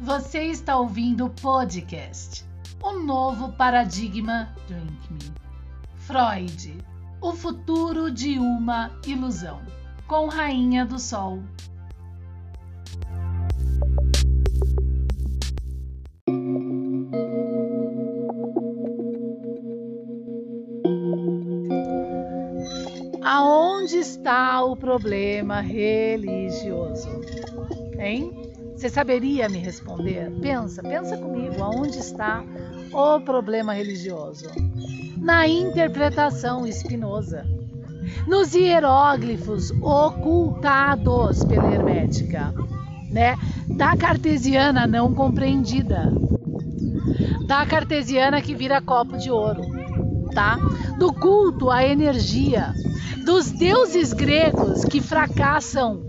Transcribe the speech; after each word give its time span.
Você 0.00 0.44
está 0.44 0.76
ouvindo 0.76 1.26
o 1.26 1.30
podcast 1.30 2.44
O 2.82 2.92
Novo 2.94 3.52
Paradigma 3.52 4.52
Drink 4.66 5.12
Me. 5.12 5.32
Freud, 5.96 6.78
o 7.20 7.32
futuro 7.32 8.10
de 8.10 8.38
uma 8.38 8.90
ilusão, 9.06 9.62
com 10.06 10.26
Rainha 10.28 10.84
do 10.84 10.98
Sol. 10.98 11.38
Aonde 23.22 23.96
está 23.96 24.62
o 24.62 24.76
problema 24.76 25.60
religioso? 25.60 27.08
Hein? 27.98 28.43
Você 28.76 28.88
saberia 28.88 29.48
me 29.48 29.58
responder? 29.58 30.30
Pensa, 30.40 30.82
pensa 30.82 31.16
comigo, 31.16 31.62
aonde 31.62 31.98
está 31.98 32.44
o 32.92 33.20
problema 33.20 33.72
religioso? 33.72 34.48
Na 35.16 35.48
interpretação 35.48 36.66
espinosa, 36.66 37.46
nos 38.26 38.52
hieróglifos 38.52 39.70
ocultados 39.80 41.44
pela 41.44 41.72
hermética, 41.72 42.52
né? 43.10 43.36
Da 43.68 43.96
cartesiana 43.96 44.86
não 44.86 45.14
compreendida, 45.14 46.12
da 47.46 47.64
cartesiana 47.64 48.42
que 48.42 48.54
vira 48.54 48.82
copo 48.82 49.16
de 49.16 49.30
ouro, 49.30 49.62
tá? 50.34 50.58
Do 50.98 51.12
culto 51.12 51.70
à 51.70 51.84
energia, 51.84 52.74
dos 53.24 53.50
deuses 53.50 54.12
gregos 54.12 54.84
que 54.84 55.00
fracassam 55.00 56.03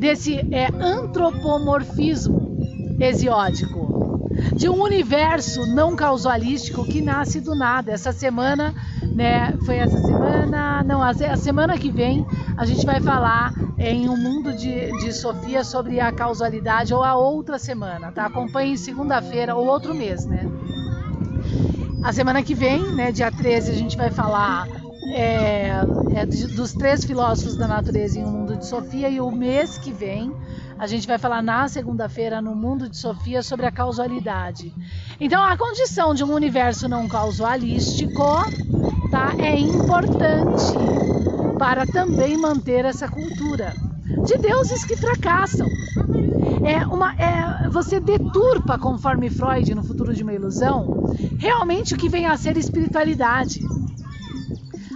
desse 0.00 0.38
é, 0.50 0.68
antropomorfismo 0.80 2.56
hesiódico, 2.98 4.30
de 4.54 4.66
um 4.66 4.80
universo 4.80 5.66
não 5.66 5.94
causalístico 5.94 6.86
que 6.86 7.02
nasce 7.02 7.38
do 7.38 7.54
nada. 7.54 7.92
Essa 7.92 8.10
semana, 8.10 8.74
né, 9.14 9.54
foi 9.66 9.76
essa 9.76 10.00
semana, 10.00 10.82
não, 10.84 11.02
a, 11.02 11.10
a 11.10 11.36
semana 11.36 11.76
que 11.76 11.90
vem 11.90 12.26
a 12.56 12.64
gente 12.64 12.86
vai 12.86 12.98
falar 12.98 13.52
em 13.76 14.08
um 14.08 14.16
mundo 14.16 14.54
de, 14.54 14.90
de 15.00 15.12
Sofia 15.12 15.62
sobre 15.62 16.00
a 16.00 16.10
causalidade 16.10 16.94
ou 16.94 17.04
a 17.04 17.14
outra 17.14 17.58
semana, 17.58 18.10
tá? 18.10 18.24
Acompanhe 18.24 18.78
segunda-feira 18.78 19.54
ou 19.54 19.66
outro 19.66 19.94
mês, 19.94 20.24
né? 20.24 20.50
A 22.02 22.10
semana 22.10 22.42
que 22.42 22.54
vem, 22.54 22.82
né, 22.94 23.12
dia 23.12 23.30
13, 23.30 23.70
a 23.70 23.74
gente 23.74 23.98
vai 23.98 24.10
falar 24.10 24.66
é, 25.12 25.70
é, 26.14 26.26
dos 26.26 26.72
três 26.72 27.04
filósofos 27.04 27.56
da 27.56 27.66
natureza 27.66 28.18
em 28.18 28.24
um 28.24 28.30
mundo 28.30 28.56
de 28.56 28.66
Sofia 28.66 29.08
e 29.08 29.20
o 29.20 29.30
mês 29.30 29.78
que 29.78 29.92
vem 29.92 30.32
a 30.80 30.86
gente 30.86 31.06
vai 31.06 31.18
falar 31.18 31.42
na 31.42 31.68
segunda-feira 31.68 32.40
no 32.40 32.54
mundo 32.54 32.88
de 32.88 32.96
Sofia 32.96 33.42
sobre 33.42 33.66
a 33.66 33.70
causalidade. 33.70 34.74
Então 35.20 35.42
a 35.42 35.54
condição 35.54 36.14
de 36.14 36.24
um 36.24 36.32
universo 36.32 36.88
não 36.88 37.06
causalístico 37.06 38.24
tá, 39.10 39.34
é 39.38 39.58
importante 39.58 40.72
para 41.58 41.84
também 41.84 42.38
manter 42.38 42.86
essa 42.86 43.06
cultura 43.06 43.74
de 44.24 44.38
deuses 44.38 44.82
que 44.82 44.96
fracassam. 44.96 45.66
É 46.64 46.86
uma, 46.86 47.12
é, 47.14 47.68
você 47.68 48.00
deturpa, 48.00 48.78
conforme 48.78 49.28
Freud 49.28 49.74
no 49.74 49.84
Futuro 49.84 50.14
de 50.14 50.22
uma 50.22 50.32
Ilusão, 50.32 51.12
realmente 51.38 51.92
o 51.92 51.98
que 51.98 52.08
vem 52.08 52.24
a 52.24 52.38
ser 52.38 52.56
espiritualidade 52.56 53.60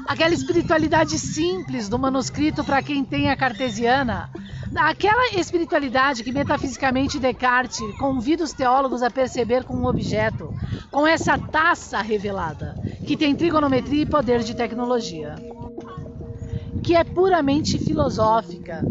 aquela 0.06 0.34
espiritualidade 0.34 1.18
simples 1.18 1.88
do 1.88 1.98
manuscrito 1.98 2.62
para 2.64 2.82
quem 2.82 3.04
tem 3.04 3.30
a 3.30 3.36
cartesiana, 3.36 4.30
aquela 4.76 5.38
espiritualidade 5.38 6.22
que 6.22 6.32
metafisicamente 6.32 7.18
Descartes 7.18 7.80
convida 7.98 8.44
os 8.44 8.52
teólogos 8.52 9.02
a 9.02 9.10
perceber 9.10 9.64
com 9.64 9.74
um 9.74 9.86
objeto, 9.86 10.52
com 10.90 11.06
essa 11.06 11.38
taça 11.38 12.00
revelada, 12.00 12.74
que 13.06 13.16
tem 13.16 13.34
trigonometria 13.34 14.02
e 14.02 14.06
poder 14.06 14.40
de 14.40 14.54
tecnologia, 14.54 15.34
que 16.82 16.94
é 16.94 17.04
puramente 17.04 17.78
filosófica, 17.78 18.82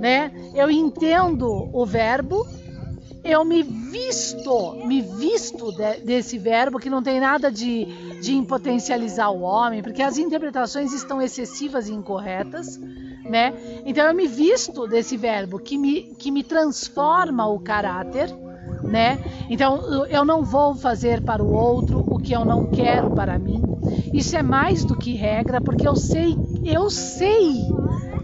né? 0.00 0.32
Eu 0.54 0.70
entendo 0.70 1.46
o 1.72 1.86
verbo 1.86 2.46
eu 3.26 3.44
me 3.44 3.62
visto, 3.62 4.76
me 4.86 5.02
visto 5.02 5.72
de, 5.72 6.00
desse 6.00 6.38
verbo 6.38 6.78
que 6.78 6.88
não 6.88 7.02
tem 7.02 7.18
nada 7.18 7.50
de, 7.50 8.05
de 8.20 8.34
impotencializar 8.34 9.30
o 9.30 9.40
homem, 9.40 9.82
porque 9.82 10.02
as 10.02 10.18
interpretações 10.18 10.92
estão 10.92 11.20
excessivas 11.20 11.88
e 11.88 11.92
incorretas, 11.92 12.78
né? 13.24 13.52
Então 13.84 14.06
eu 14.06 14.14
me 14.14 14.26
visto 14.26 14.86
desse 14.86 15.16
verbo 15.16 15.58
que 15.58 15.76
me, 15.76 16.14
que 16.18 16.30
me 16.30 16.42
transforma 16.42 17.46
o 17.46 17.58
caráter, 17.58 18.34
né? 18.82 19.18
Então 19.50 20.06
eu 20.06 20.24
não 20.24 20.42
vou 20.42 20.74
fazer 20.74 21.22
para 21.22 21.42
o 21.42 21.52
outro 21.52 22.04
o 22.06 22.18
que 22.18 22.32
eu 22.32 22.44
não 22.44 22.66
quero 22.66 23.10
para 23.10 23.38
mim. 23.38 23.62
Isso 24.12 24.36
é 24.36 24.42
mais 24.42 24.84
do 24.84 24.96
que 24.96 25.12
regra, 25.14 25.60
porque 25.60 25.86
eu 25.86 25.96
sei, 25.96 26.36
eu 26.64 26.88
sei 26.90 27.66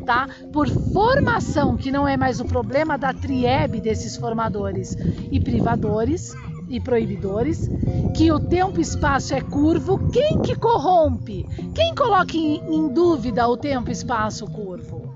tá? 0.03 0.29
Por 0.53 0.69
formação, 0.69 1.77
que 1.77 1.91
não 1.91 2.07
é 2.07 2.17
mais 2.17 2.41
o 2.41 2.45
problema 2.45 2.99
da 2.99 3.13
triebe 3.13 3.81
desses 3.81 4.17
formadores 4.17 4.97
e 5.31 5.41
privadores 5.41 6.35
e 6.73 6.81
proibidores, 6.81 7.71
que 8.17 8.33
o 8.33 8.41
tempo 8.41 8.79
e 8.79 8.83
espaço 8.83 9.35
é 9.35 9.41
curvo, 9.41 9.99
quem 10.11 10.41
que 10.41 10.57
corrompe? 10.57 11.47
Quem 11.75 11.95
coloca 11.95 12.37
em, 12.37 12.89
dúvida 12.89 13.47
o 13.47 13.57
tempo 13.57 13.91
e 13.91 13.93
espaço 13.93 14.47
curvo? 14.47 15.15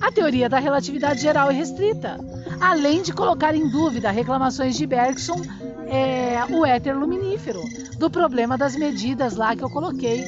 A 0.00 0.10
teoria 0.10 0.48
da 0.48 0.58
relatividade 0.58 1.20
geral 1.20 1.50
e 1.50 1.54
restrita, 1.54 2.18
além 2.60 3.02
de 3.02 3.12
colocar 3.12 3.54
em 3.54 3.68
dúvida 3.68 4.10
reclamações 4.10 4.76
de 4.76 4.86
Bergson, 4.86 5.40
é, 5.86 6.44
o 6.50 6.66
éter 6.66 6.98
luminífero, 6.98 7.62
do 7.98 8.10
problema 8.10 8.58
das 8.58 8.74
medidas 8.74 9.36
lá 9.36 9.54
que 9.54 9.62
eu 9.62 9.70
coloquei, 9.70 10.24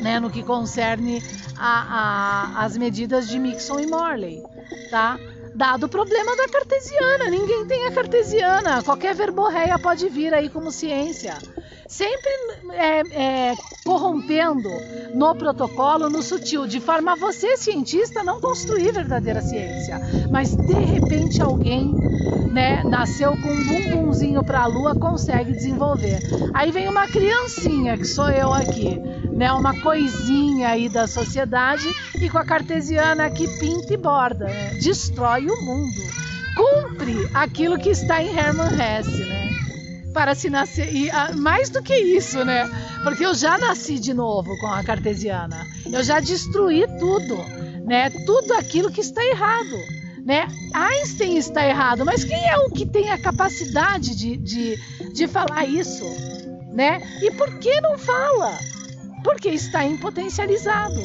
né, 0.00 0.18
no 0.18 0.30
que 0.30 0.42
concerne 0.42 1.22
a, 1.56 2.54
a, 2.56 2.64
as 2.64 2.76
medidas 2.76 3.28
de 3.28 3.38
Mixon 3.38 3.80
e 3.80 3.86
Morley, 3.86 4.42
tá? 4.90 5.18
Dado 5.58 5.86
o 5.86 5.88
problema 5.88 6.36
da 6.36 6.46
cartesiana, 6.46 7.28
ninguém 7.28 7.66
tem 7.66 7.84
a 7.88 7.90
cartesiana, 7.90 8.80
qualquer 8.80 9.12
verborreia 9.12 9.76
pode 9.76 10.08
vir 10.08 10.32
aí 10.32 10.48
como 10.48 10.70
ciência. 10.70 11.36
Sempre 11.88 12.30
é, 12.74 13.00
é, 13.00 13.54
corrompendo 13.84 14.70
no 15.14 15.34
protocolo, 15.34 16.08
no 16.08 16.22
sutil, 16.22 16.64
de 16.64 16.78
forma 16.78 17.14
a 17.14 17.16
você, 17.16 17.56
cientista, 17.56 18.22
não 18.22 18.40
construir 18.40 18.92
verdadeira 18.92 19.40
ciência. 19.40 20.00
Mas 20.30 20.54
de 20.54 20.74
repente 20.74 21.42
alguém 21.42 21.92
né, 22.52 22.84
nasceu 22.84 23.32
com 23.32 23.48
um 23.48 23.64
bumbumzinho 23.66 24.44
para 24.44 24.60
a 24.60 24.66
lua, 24.66 24.94
consegue 24.94 25.50
desenvolver. 25.50 26.20
Aí 26.54 26.70
vem 26.70 26.88
uma 26.88 27.08
criancinha, 27.08 27.98
que 27.98 28.04
sou 28.04 28.30
eu 28.30 28.52
aqui, 28.52 28.96
né, 29.38 29.52
uma 29.52 29.72
coisinha 29.80 30.70
aí 30.70 30.88
da 30.88 31.06
sociedade 31.06 31.88
e 32.20 32.28
com 32.28 32.38
a 32.38 32.44
cartesiana 32.44 33.30
que 33.30 33.46
pinta 33.60 33.94
e 33.94 33.96
borda, 33.96 34.46
né, 34.46 34.74
destrói 34.82 35.46
o 35.46 35.62
mundo, 35.62 36.02
cumpre 36.56 37.30
aquilo 37.32 37.78
que 37.78 37.90
está 37.90 38.20
em 38.20 38.36
Hermann 38.36 38.74
Hesse, 38.74 39.24
né, 39.24 39.50
para 40.12 40.34
se 40.34 40.50
nascer 40.50 40.92
e 40.92 41.08
ah, 41.10 41.30
mais 41.36 41.70
do 41.70 41.80
que 41.80 41.94
isso, 41.94 42.44
né, 42.44 42.68
porque 43.04 43.24
eu 43.24 43.32
já 43.32 43.56
nasci 43.56 44.00
de 44.00 44.12
novo 44.12 44.58
com 44.58 44.66
a 44.66 44.82
cartesiana, 44.82 45.64
eu 45.86 46.02
já 46.02 46.18
destruí 46.18 46.84
tudo, 46.98 47.36
né, 47.86 48.10
tudo 48.26 48.54
aquilo 48.54 48.90
que 48.90 49.00
está 49.00 49.24
errado. 49.24 49.98
Né? 50.26 50.46
Einstein 50.74 51.38
está 51.38 51.66
errado, 51.66 52.04
mas 52.04 52.22
quem 52.22 52.50
é 52.50 52.58
o 52.58 52.68
que 52.68 52.84
tem 52.84 53.10
a 53.10 53.16
capacidade 53.16 54.14
de, 54.14 54.36
de, 54.36 54.76
de 55.14 55.26
falar 55.26 55.64
isso? 55.64 56.04
Né? 56.70 57.00
E 57.22 57.30
por 57.30 57.58
que 57.58 57.80
não 57.80 57.96
fala? 57.96 58.58
Porque 59.22 59.48
está 59.48 59.84
impotencializado. 59.84 61.00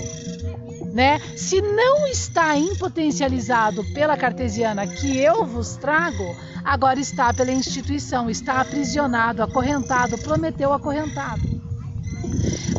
Né? 0.93 1.19
Se 1.35 1.59
não 1.59 2.05
está 2.07 2.55
impotencializado 2.55 3.83
pela 3.93 4.15
cartesiana 4.15 4.85
que 4.85 5.17
eu 5.17 5.43
vos 5.45 5.75
trago, 5.75 6.35
agora 6.63 6.99
está 6.99 7.33
pela 7.33 7.51
instituição, 7.51 8.29
está 8.29 8.61
aprisionado, 8.61 9.41
acorrentado, 9.41 10.17
prometeu 10.19 10.71
acorrentado. 10.71 11.63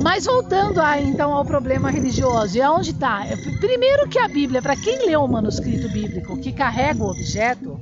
Mas 0.00 0.26
voltando 0.26 0.80
a, 0.80 1.00
então 1.00 1.32
ao 1.32 1.44
problema 1.44 1.90
religioso, 1.90 2.56
e 2.56 2.62
aonde 2.62 2.90
está? 2.90 3.26
É, 3.26 3.36
primeiro 3.58 4.08
que 4.08 4.18
a 4.18 4.28
Bíblia, 4.28 4.62
para 4.62 4.76
quem 4.76 5.06
lê 5.06 5.16
o 5.16 5.26
manuscrito 5.26 5.88
bíblico 5.88 6.36
que 6.36 6.52
carrega 6.52 7.02
o 7.02 7.10
objeto, 7.10 7.78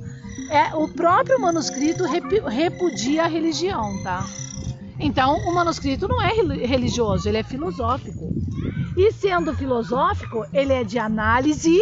é 0.49 0.75
o 0.75 0.87
próprio 0.87 1.39
manuscrito 1.39 2.05
repudia 2.05 3.23
a 3.23 3.27
religião, 3.27 4.01
tá? 4.03 4.25
Então, 5.03 5.37
o 5.45 5.53
manuscrito 5.53 6.07
não 6.07 6.21
é 6.21 6.31
religioso, 6.65 7.27
ele 7.27 7.37
é 7.37 7.43
filosófico. 7.43 8.31
E 8.95 9.11
sendo 9.11 9.53
filosófico, 9.53 10.45
ele 10.53 10.71
é 10.71 10.83
de 10.83 10.97
análise, 10.97 11.77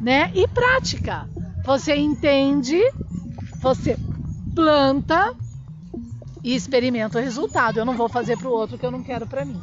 né, 0.00 0.30
e 0.34 0.46
prática. 0.46 1.28
Você 1.64 1.96
entende, 1.96 2.80
você 3.60 3.98
planta 4.54 5.34
e 6.44 6.54
experimenta 6.54 7.18
o 7.18 7.22
resultado. 7.22 7.78
Eu 7.78 7.84
não 7.84 7.96
vou 7.96 8.08
fazer 8.08 8.36
para 8.36 8.48
o 8.48 8.52
outro 8.52 8.78
que 8.78 8.86
eu 8.86 8.90
não 8.90 9.02
quero 9.02 9.26
para 9.26 9.44
mim. 9.44 9.60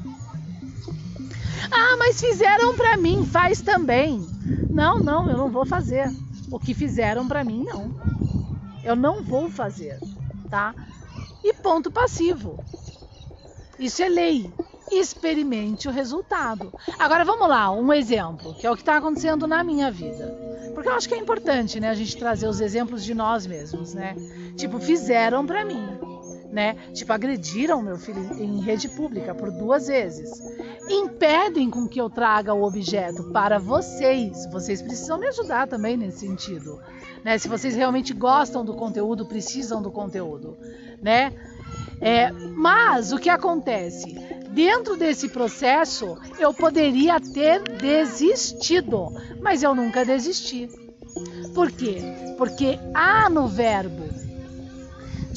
Ah, 1.71 1.95
mas 1.97 2.19
fizeram 2.19 2.75
para 2.75 2.97
mim, 2.97 3.25
faz 3.25 3.61
também. 3.61 4.19
Não, 4.69 4.99
não, 4.99 5.29
eu 5.29 5.37
não 5.37 5.49
vou 5.49 5.65
fazer. 5.65 6.11
O 6.51 6.59
que 6.59 6.73
fizeram 6.73 7.27
para 7.27 7.43
mim, 7.43 7.63
não. 7.63 7.95
Eu 8.83 8.95
não 8.95 9.23
vou 9.23 9.49
fazer, 9.49 9.99
tá? 10.49 10.73
E 11.47 11.53
ponto 11.53 11.89
passivo. 11.89 12.59
Isso 13.79 14.03
é 14.03 14.09
lei. 14.09 14.53
Experimente 14.91 15.87
o 15.87 15.91
resultado. 15.91 16.73
Agora 16.99 17.23
vamos 17.23 17.47
lá, 17.47 17.71
um 17.71 17.93
exemplo, 17.93 18.53
que 18.53 18.67
é 18.67 18.69
o 18.71 18.75
que 18.75 18.81
está 18.81 18.97
acontecendo 18.97 19.47
na 19.47 19.63
minha 19.63 19.89
vida. 19.89 20.37
Porque 20.75 20.89
eu 20.89 20.93
acho 20.93 21.07
que 21.07 21.15
é 21.15 21.17
importante, 21.17 21.79
né, 21.79 21.89
a 21.89 21.93
gente 21.93 22.17
trazer 22.17 22.49
os 22.49 22.59
exemplos 22.59 23.01
de 23.01 23.13
nós 23.13 23.47
mesmos, 23.47 23.93
né? 23.93 24.17
Tipo, 24.57 24.77
fizeram 24.77 25.45
para 25.45 25.63
mim, 25.63 25.87
né? 26.57 26.75
Tipo, 26.91 27.13
agrediram 27.13 27.83
meu 27.83 27.97
filho 27.97 28.33
em 28.33 28.59
rede 28.61 28.89
pública 28.89 29.35
por 29.35 29.51
duas 29.51 29.85
vezes. 29.85 30.27
Impedem 30.89 31.69
com 31.69 31.87
que 31.87 32.01
eu 32.01 32.09
traga 32.09 32.51
o 32.51 32.63
objeto 32.63 33.25
para 33.25 33.59
vocês. 33.59 34.49
Vocês 34.51 34.81
precisam 34.81 35.19
me 35.19 35.27
ajudar 35.27 35.67
também 35.67 35.95
nesse 35.95 36.21
sentido, 36.21 36.81
né? 37.23 37.37
Se 37.37 37.47
vocês 37.47 37.75
realmente 37.75 38.11
gostam 38.11 38.65
do 38.65 38.73
conteúdo, 38.73 39.27
precisam 39.27 39.83
do 39.83 39.91
conteúdo, 39.91 40.57
né? 40.99 41.31
É, 42.01 42.31
mas 42.31 43.11
o 43.11 43.19
que 43.19 43.29
acontece? 43.29 44.15
Dentro 44.49 44.97
desse 44.97 45.29
processo, 45.29 46.17
eu 46.39 46.51
poderia 46.55 47.19
ter 47.19 47.61
desistido, 47.61 49.09
mas 49.43 49.61
eu 49.61 49.75
nunca 49.75 50.03
desisti. 50.03 50.67
Por 51.53 51.71
quê? 51.71 52.01
Porque 52.35 52.79
há 52.95 53.29
no 53.29 53.47
verbo 53.47 54.17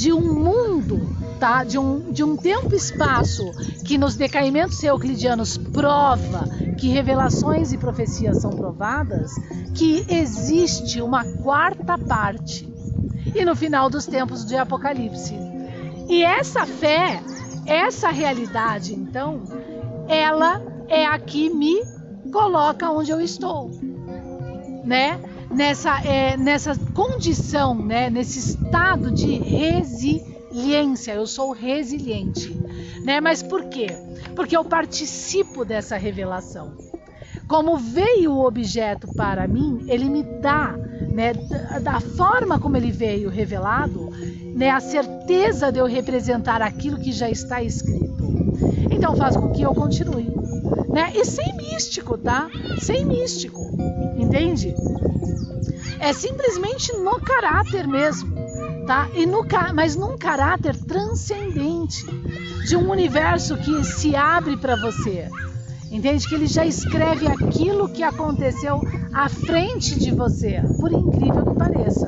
de 0.00 0.14
um 0.14 0.32
mundo, 0.32 1.09
tá? 1.40 1.64
De 1.64 1.78
um, 1.78 2.12
de 2.12 2.22
um 2.22 2.36
tempo 2.36 2.72
e 2.74 2.76
espaço 2.76 3.50
que 3.84 3.96
nos 3.96 4.14
decaimentos 4.14 4.82
euclidianos 4.84 5.56
prova 5.56 6.46
que 6.78 6.88
revelações 6.88 7.72
e 7.72 7.78
profecias 7.78 8.42
são 8.42 8.50
provadas, 8.50 9.32
que 9.74 10.04
existe 10.08 11.00
uma 11.00 11.24
quarta 11.24 11.96
parte. 11.96 12.68
E 13.34 13.44
no 13.44 13.56
final 13.56 13.88
dos 13.88 14.06
tempos 14.06 14.44
de 14.44 14.56
Apocalipse. 14.56 15.34
E 16.08 16.22
essa 16.22 16.66
fé, 16.66 17.22
essa 17.66 18.10
realidade, 18.10 18.94
então, 18.94 19.42
ela 20.08 20.62
é 20.88 21.06
a 21.06 21.18
que 21.18 21.48
me 21.48 21.82
coloca 22.30 22.90
onde 22.90 23.10
eu 23.10 23.20
estou, 23.20 23.70
né? 24.84 25.20
nessa, 25.50 26.00
é, 26.04 26.36
nessa 26.36 26.76
condição, 26.94 27.74
né, 27.74 28.08
nesse 28.08 28.38
estado 28.38 29.10
de 29.10 29.34
resiliência. 30.50 31.12
Eu 31.12 31.26
sou 31.26 31.52
resiliente, 31.52 32.50
né? 33.04 33.20
Mas 33.20 33.42
por 33.42 33.64
quê? 33.64 33.86
Porque 34.34 34.56
eu 34.56 34.64
participo 34.64 35.64
dessa 35.64 35.96
revelação. 35.96 36.72
Como 37.48 37.76
veio 37.76 38.32
o 38.32 38.44
objeto 38.44 39.08
para 39.08 39.46
mim, 39.48 39.84
ele 39.88 40.08
me 40.08 40.22
dá, 40.22 40.76
né, 41.12 41.32
da 41.82 41.98
forma 42.00 42.60
como 42.60 42.76
ele 42.76 42.92
veio 42.92 43.28
revelado, 43.28 44.08
né, 44.54 44.70
a 44.70 44.78
certeza 44.78 45.72
de 45.72 45.80
eu 45.80 45.86
representar 45.86 46.62
aquilo 46.62 46.98
que 46.98 47.10
já 47.10 47.28
está 47.28 47.60
escrito. 47.60 48.32
Então 48.90 49.16
faz 49.16 49.36
com 49.36 49.50
que 49.50 49.62
eu 49.62 49.74
continue, 49.74 50.30
né? 50.88 51.12
E 51.14 51.24
sem 51.24 51.56
místico, 51.56 52.16
tá? 52.18 52.48
Sem 52.78 53.04
místico, 53.04 53.60
entende? 54.16 54.74
É 55.98 56.12
simplesmente 56.12 56.92
no 56.98 57.20
caráter 57.20 57.86
mesmo, 57.88 58.32
tá? 58.90 59.08
E 59.14 59.24
no, 59.24 59.46
mas 59.72 59.94
num 59.94 60.18
caráter 60.18 60.74
transcendente, 60.74 62.04
de 62.66 62.74
um 62.76 62.90
universo 62.90 63.56
que 63.56 63.84
se 63.84 64.16
abre 64.16 64.56
para 64.56 64.74
você. 64.74 65.28
Entende 65.92 66.28
que 66.28 66.34
ele 66.34 66.48
já 66.48 66.66
escreve 66.66 67.28
aquilo 67.28 67.88
que 67.88 68.02
aconteceu 68.02 68.80
à 69.12 69.28
frente 69.28 69.96
de 69.96 70.10
você, 70.10 70.60
por 70.80 70.90
incrível 70.92 71.46
que 71.46 71.54
pareça. 71.54 72.06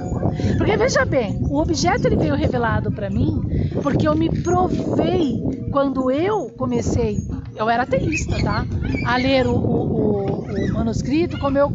Porque 0.59 0.77
veja 0.77 1.05
bem, 1.05 1.39
o 1.49 1.61
objeto 1.61 2.07
ele 2.09 2.17
veio 2.17 2.35
revelado 2.35 2.91
para 2.91 3.09
mim 3.09 3.41
porque 3.81 4.09
eu 4.09 4.17
me 4.17 4.29
provei 4.43 5.41
quando 5.71 6.11
eu 6.11 6.51
comecei, 6.57 7.17
eu 7.55 7.71
era 7.71 7.85
ateísta, 7.85 8.43
tá? 8.43 8.67
A 9.07 9.17
ler 9.19 9.47
o, 9.47 9.55
o, 9.55 10.41
o 10.41 10.42
manuscrito, 10.73 11.39
como 11.39 11.59
eu, 11.59 11.71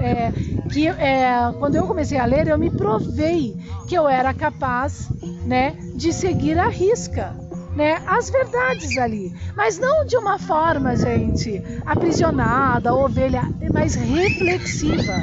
é, 0.00 0.32
que, 0.70 0.88
é, 0.88 1.52
quando 1.58 1.76
eu 1.76 1.86
comecei 1.86 2.18
a 2.18 2.24
ler, 2.24 2.48
eu 2.48 2.58
me 2.58 2.70
provei 2.70 3.56
que 3.88 3.94
eu 3.94 4.08
era 4.08 4.32
capaz 4.32 5.08
né, 5.44 5.76
de 5.94 6.12
seguir 6.12 6.58
a 6.58 6.68
risca. 6.68 7.34
Né, 7.74 8.02
as 8.06 8.28
verdades 8.28 8.98
ali, 8.98 9.34
mas 9.56 9.78
não 9.78 10.04
de 10.04 10.14
uma 10.14 10.38
forma, 10.38 10.94
gente, 10.94 11.62
aprisionada, 11.86 12.94
ovelha, 12.94 13.50
mas 13.72 13.94
reflexiva, 13.94 15.14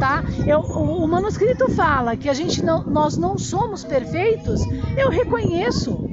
tá? 0.00 0.24
Eu, 0.46 0.60
o, 0.60 1.04
o 1.04 1.06
manuscrito 1.06 1.70
fala 1.72 2.16
que 2.16 2.30
a 2.30 2.32
gente 2.32 2.64
não, 2.64 2.82
nós 2.84 3.18
não 3.18 3.36
somos 3.36 3.84
perfeitos, 3.84 4.62
eu 4.96 5.10
reconheço, 5.10 6.05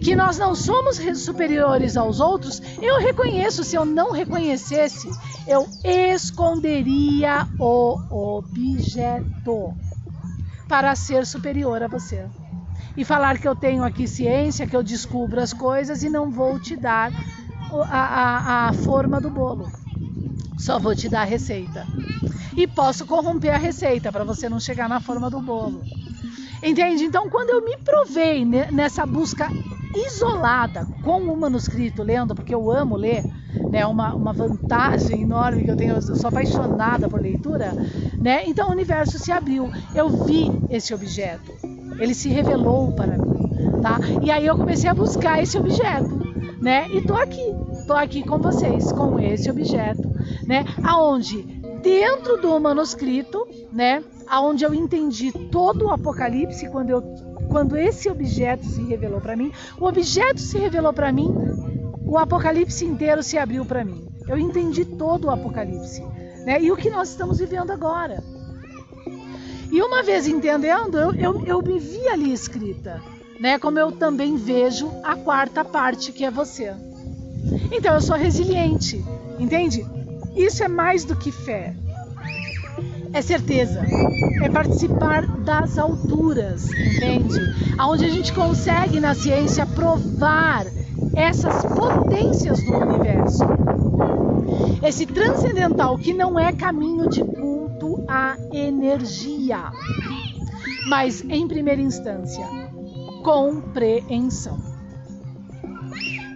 que 0.00 0.16
nós 0.16 0.38
não 0.38 0.54
somos 0.54 0.96
superiores 1.18 1.96
aos 1.96 2.20
outros, 2.20 2.60
eu 2.80 2.98
reconheço. 2.98 3.62
Se 3.62 3.76
eu 3.76 3.84
não 3.84 4.12
reconhecesse, 4.12 5.10
eu 5.46 5.68
esconderia 5.84 7.46
o 7.58 8.36
objeto 8.36 9.74
para 10.68 10.94
ser 10.94 11.26
superior 11.26 11.82
a 11.82 11.88
você. 11.88 12.26
E 12.96 13.04
falar 13.04 13.38
que 13.38 13.46
eu 13.46 13.54
tenho 13.54 13.84
aqui 13.84 14.06
ciência, 14.06 14.66
que 14.66 14.76
eu 14.76 14.82
descubro 14.82 15.40
as 15.40 15.52
coisas 15.52 16.02
e 16.02 16.08
não 16.08 16.30
vou 16.30 16.58
te 16.58 16.76
dar 16.76 17.12
a, 17.88 17.98
a, 17.98 18.68
a 18.68 18.72
forma 18.72 19.20
do 19.20 19.30
bolo. 19.30 19.70
Só 20.58 20.78
vou 20.78 20.94
te 20.94 21.08
dar 21.08 21.22
a 21.22 21.24
receita. 21.24 21.86
E 22.56 22.66
posso 22.66 23.06
corromper 23.06 23.54
a 23.54 23.58
receita 23.58 24.10
para 24.10 24.24
você 24.24 24.48
não 24.48 24.60
chegar 24.60 24.88
na 24.88 25.00
forma 25.00 25.30
do 25.30 25.40
bolo. 25.40 25.82
Entende? 26.62 27.04
Então, 27.04 27.30
quando 27.30 27.50
eu 27.50 27.64
me 27.64 27.76
provei 27.78 28.44
nessa 28.44 29.06
busca 29.06 29.48
isolada 29.94 30.86
com 31.02 31.18
o 31.20 31.36
manuscrito 31.36 32.02
lendo, 32.02 32.34
porque 32.34 32.54
eu 32.54 32.70
amo 32.70 32.96
ler, 32.96 33.24
né, 33.70 33.84
uma, 33.86 34.14
uma 34.14 34.32
vantagem 34.32 35.22
enorme 35.22 35.64
que 35.64 35.70
eu 35.70 35.76
tenho, 35.76 35.94
eu 35.94 36.02
sou 36.02 36.28
apaixonada 36.28 37.08
por 37.08 37.20
leitura, 37.20 37.72
né? 38.20 38.44
Então 38.46 38.68
o 38.68 38.72
universo 38.72 39.18
se 39.18 39.32
abriu. 39.32 39.70
Eu 39.94 40.08
vi 40.24 40.50
esse 40.70 40.94
objeto. 40.94 41.52
Ele 41.98 42.14
se 42.14 42.28
revelou 42.28 42.92
para 42.92 43.18
mim, 43.18 43.80
tá? 43.82 43.98
E 44.22 44.30
aí 44.30 44.46
eu 44.46 44.56
comecei 44.56 44.88
a 44.88 44.94
buscar 44.94 45.42
esse 45.42 45.58
objeto, 45.58 46.20
né? 46.60 46.88
E 46.90 47.02
tô 47.02 47.14
aqui, 47.14 47.54
tô 47.86 47.92
aqui 47.92 48.22
com 48.22 48.38
vocês 48.38 48.92
com 48.92 49.18
esse 49.18 49.50
objeto, 49.50 50.08
né? 50.46 50.64
Aonde 50.82 51.42
dentro 51.82 52.36
do 52.40 52.58
manuscrito, 52.60 53.46
né? 53.72 54.02
Aonde 54.28 54.64
eu 54.64 54.72
entendi 54.72 55.32
todo 55.50 55.86
o 55.86 55.90
Apocalipse 55.90 56.68
quando 56.70 56.90
eu 56.90 57.02
quando 57.50 57.76
esse 57.76 58.08
objeto 58.08 58.64
se 58.64 58.80
revelou 58.82 59.20
para 59.20 59.36
mim, 59.36 59.52
o 59.78 59.84
objeto 59.84 60.40
se 60.40 60.56
revelou 60.56 60.92
para 60.92 61.12
mim, 61.12 61.34
o 62.06 62.16
Apocalipse 62.16 62.84
inteiro 62.84 63.22
se 63.22 63.36
abriu 63.36 63.64
para 63.64 63.84
mim. 63.84 64.06
Eu 64.26 64.38
entendi 64.38 64.84
todo 64.84 65.26
o 65.26 65.30
Apocalipse, 65.30 66.02
né? 66.46 66.62
E 66.62 66.70
o 66.70 66.76
que 66.76 66.88
nós 66.88 67.10
estamos 67.10 67.38
vivendo 67.38 67.72
agora. 67.72 68.22
E 69.70 69.82
uma 69.82 70.02
vez 70.02 70.28
entendendo, 70.28 70.96
eu, 70.96 71.12
eu, 71.14 71.46
eu 71.46 71.62
me 71.62 71.78
vi 71.78 72.08
ali 72.08 72.32
escrita, 72.32 73.02
né? 73.40 73.58
Como 73.58 73.78
eu 73.78 73.90
também 73.90 74.36
vejo 74.36 74.90
a 75.02 75.16
quarta 75.16 75.64
parte 75.64 76.12
que 76.12 76.24
é 76.24 76.30
você. 76.30 76.72
Então 77.72 77.94
eu 77.94 78.00
sou 78.00 78.16
resiliente, 78.16 79.04
entende? 79.38 79.84
Isso 80.36 80.62
é 80.62 80.68
mais 80.68 81.04
do 81.04 81.16
que 81.16 81.32
fé 81.32 81.74
é 83.12 83.22
certeza, 83.22 83.84
é 84.42 84.48
participar 84.48 85.26
das 85.38 85.78
alturas, 85.78 86.68
entende? 86.70 87.38
Onde 87.80 88.04
a 88.04 88.08
gente 88.08 88.32
consegue 88.32 89.00
na 89.00 89.14
ciência 89.14 89.66
provar 89.66 90.66
essas 91.14 91.64
potências 91.64 92.62
do 92.64 92.72
universo. 92.72 93.44
Esse 94.86 95.06
transcendental 95.06 95.98
que 95.98 96.12
não 96.12 96.38
é 96.38 96.52
caminho 96.52 97.08
de 97.08 97.22
culto 97.24 98.04
à 98.08 98.36
energia, 98.52 99.72
mas 100.88 101.22
em 101.28 101.48
primeira 101.48 101.80
instância, 101.80 102.46
compreensão. 103.24 104.70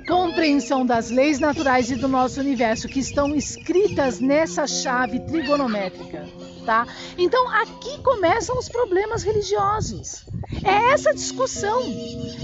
Compreensão 0.09 0.85
das 0.85 1.09
leis 1.09 1.39
naturais 1.39 1.91
e 1.91 1.97
do 1.97 2.09
nosso 2.09 2.39
universo 2.39 2.89
que 2.89 3.01
estão 3.01 3.35
escritas 3.35 4.21
nessa 4.21 4.67
chave 4.67 5.21
trigonométrica 5.21 6.44
tá? 6.65 6.87
Então 7.17 7.49
aqui 7.49 7.99
começam 8.03 8.59
os 8.59 8.69
problemas 8.69 9.23
religiosos. 9.23 10.25
É 10.65 10.93
essa 10.93 11.13
discussão, 11.13 11.83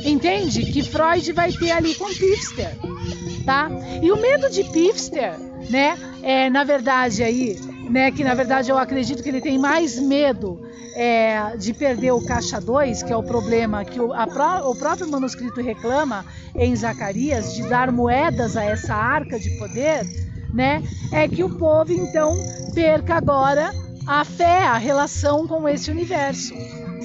entende? 0.05 0.71
Que 0.73 0.83
Freud 0.83 1.33
vai 1.33 1.53
ter 1.53 1.71
ali 1.71 1.95
com 1.95 2.07
Pfister, 2.07 2.77
tá? 3.45 3.71
E 4.03 4.11
o 4.11 4.17
medo 4.17 4.50
de 4.50 4.65
Pfister, 4.65 5.39
né? 5.69 5.99
É 6.23 6.50
na 6.50 6.65
verdade 6.65 7.23
aí, 7.23 7.59
né? 7.89 8.11
Que 8.11 8.23
na 8.25 8.35
verdade 8.35 8.71
eu 8.71 8.79
acredito 8.79 9.23
que 9.23 9.29
ele 9.29 9.41
tem 9.41 9.59
mais 9.59 9.99
medo 9.99 10.61
é, 10.95 11.57
de 11.57 11.73
perder 11.73 12.12
o 12.12 12.25
caixa 12.25 12.61
2, 12.61 13.03
que 13.03 13.12
é 13.12 13.17
o 13.17 13.23
problema 13.23 13.85
que 13.85 14.00
o, 14.00 14.12
a, 14.12 14.25
o 14.69 14.75
próprio 14.75 15.09
manuscrito 15.09 15.61
reclama 15.61 16.25
em 16.55 16.75
Zacarias, 16.75 17.55
de 17.55 17.69
dar 17.69 17.93
moedas 17.93 18.57
a 18.57 18.65
essa 18.65 18.95
arca 18.95 19.39
de 19.39 19.50
poder, 19.59 20.05
né? 20.53 20.83
É 21.12 21.29
que 21.29 21.45
o 21.45 21.50
povo 21.57 21.93
então 21.93 22.37
perca 22.75 23.15
agora 23.15 23.73
a 24.11 24.25
fé, 24.25 24.67
a 24.67 24.76
relação 24.76 25.47
com 25.47 25.69
esse 25.69 25.90
universo 25.90 26.52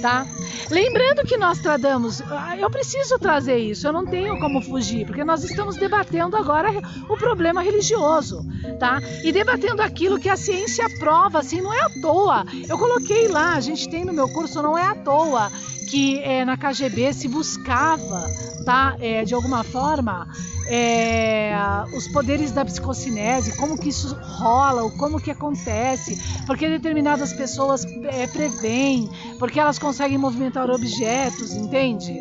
tá? 0.02 0.28
Lembrando 0.70 1.24
que 1.26 1.38
nós 1.38 1.60
tradamos, 1.60 2.22
ah, 2.22 2.56
eu 2.58 2.70
preciso 2.70 3.18
trazer 3.18 3.58
isso, 3.58 3.88
eu 3.88 3.94
não 3.94 4.06
tenho 4.06 4.40
como 4.40 4.62
fugir, 4.62 5.06
porque 5.06 5.24
nós 5.24 5.44
estamos 5.44 5.78
debatendo 5.78 6.36
agora 6.36 6.70
o 7.10 7.18
problema 7.18 7.62
religioso, 7.62 8.46
tá? 8.80 9.00
E 9.24 9.32
debatendo 9.32 9.82
aquilo 9.82 10.20
que 10.20 10.30
a 10.30 10.38
ciência 10.38 10.86
prova, 11.00 11.40
assim, 11.40 11.62
não 11.62 11.74
é 11.74 11.82
à 11.82 11.90
toa. 12.02 12.46
Eu 12.68 12.78
coloquei 12.78 13.28
lá, 13.28 13.56
a 13.56 13.62
gente 13.62 13.90
tem 13.90 14.06
no 14.06 14.14
meu 14.14 14.30
curso, 14.30 14.62
não 14.62 14.78
é 14.78 14.86
à 14.86 14.96
toa 14.96 15.52
que 15.90 16.20
é, 16.20 16.44
na 16.44 16.58
KGB 16.58 17.14
se 17.14 17.28
buscava, 17.28 18.28
tá? 18.66 18.96
É, 19.00 19.24
de 19.24 19.34
alguma 19.34 19.64
forma, 19.64 20.28
é, 20.68 21.54
os 21.94 22.08
poderes 22.08 22.52
da 22.52 22.66
psicocinese, 22.66 23.56
como 23.58 23.78
que 23.78 23.90
isso 23.90 24.16
rola, 24.16 24.90
como 24.92 25.20
que 25.20 25.32
acontece, 25.32 26.20
porque 26.46 26.68
determinadas 26.68 27.34
pessoas 27.34 27.86
é, 27.86 28.28
preveem, 28.28 29.10
porque 29.40 29.60
elas 29.60 29.78
conseguem 29.78 30.18
movimentar 30.18 30.70
objetos, 30.70 31.54
entende? 31.54 32.20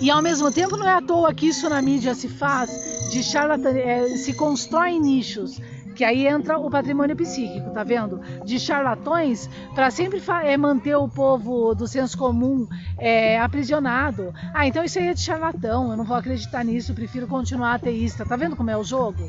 E 0.00 0.10
ao 0.10 0.22
mesmo 0.22 0.52
tempo 0.52 0.76
não 0.76 0.86
é 0.86 0.92
à 0.92 1.02
toa 1.02 1.34
que 1.34 1.48
isso 1.48 1.68
na 1.68 1.80
mídia 1.80 2.14
se 2.14 2.28
faz, 2.28 2.70
de 3.10 3.22
charlatan, 3.22 3.70
é, 3.70 4.08
se 4.16 4.32
constrói 4.34 4.98
nichos 4.98 5.60
que 5.96 6.04
aí 6.04 6.26
entra 6.26 6.58
o 6.58 6.70
patrimônio 6.70 7.16
psíquico, 7.16 7.70
tá 7.70 7.82
vendo? 7.82 8.20
De 8.44 8.60
charlatões 8.60 9.48
para 9.74 9.90
sempre 9.90 10.22
é, 10.44 10.56
manter 10.56 10.94
o 10.94 11.08
povo 11.08 11.74
do 11.74 11.88
senso 11.88 12.16
comum 12.18 12.68
é, 12.98 13.40
aprisionado. 13.40 14.32
Ah, 14.52 14.66
então 14.66 14.84
isso 14.84 14.98
aí 14.98 15.08
é 15.08 15.14
de 15.14 15.20
charlatão, 15.20 15.90
eu 15.90 15.96
não 15.96 16.04
vou 16.04 16.16
acreditar 16.16 16.62
nisso, 16.62 16.94
prefiro 16.94 17.26
continuar 17.26 17.74
ateísta. 17.74 18.26
Tá 18.26 18.36
vendo 18.36 18.54
como 18.54 18.70
é 18.70 18.76
o 18.76 18.84
jogo? 18.84 19.28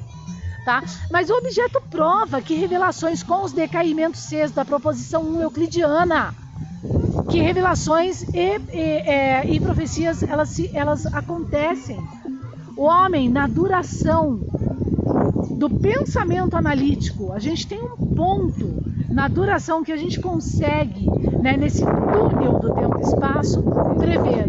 Tá? 0.66 0.84
Mas 1.10 1.30
o 1.30 1.34
objeto 1.34 1.82
prova 1.90 2.42
que 2.42 2.54
revelações 2.54 3.24
com 3.24 3.44
os 3.44 3.54
decaimentos 3.54 4.20
Cs 4.20 4.52
da 4.52 4.66
proposição 4.66 5.24
1 5.24 5.42
euclidiana 5.44 6.36
que 7.30 7.40
revelações 7.40 8.24
e, 8.34 8.58
e, 8.74 8.82
é, 9.06 9.46
e 9.46 9.60
profecias 9.60 10.22
elas, 10.24 10.60
elas 10.74 11.06
acontecem. 11.06 11.98
O 12.76 12.84
homem, 12.84 13.28
na 13.28 13.48
duração 13.48 14.40
do 15.58 15.70
pensamento 15.70 16.56
analítico, 16.56 17.34
a 17.34 17.40
gente 17.40 17.68
tem 17.68 17.82
um 17.82 17.98
ponto 18.16 18.80
na 19.10 19.28
duração 19.28 19.84
que 19.84 19.92
a 19.92 19.98
gente 19.98 20.20
consegue, 20.20 21.06
né, 21.42 21.58
nesse 21.58 21.84
túnel 21.84 22.60
do 22.60 22.74
tempo-espaço, 22.76 23.64
prever 23.98 24.48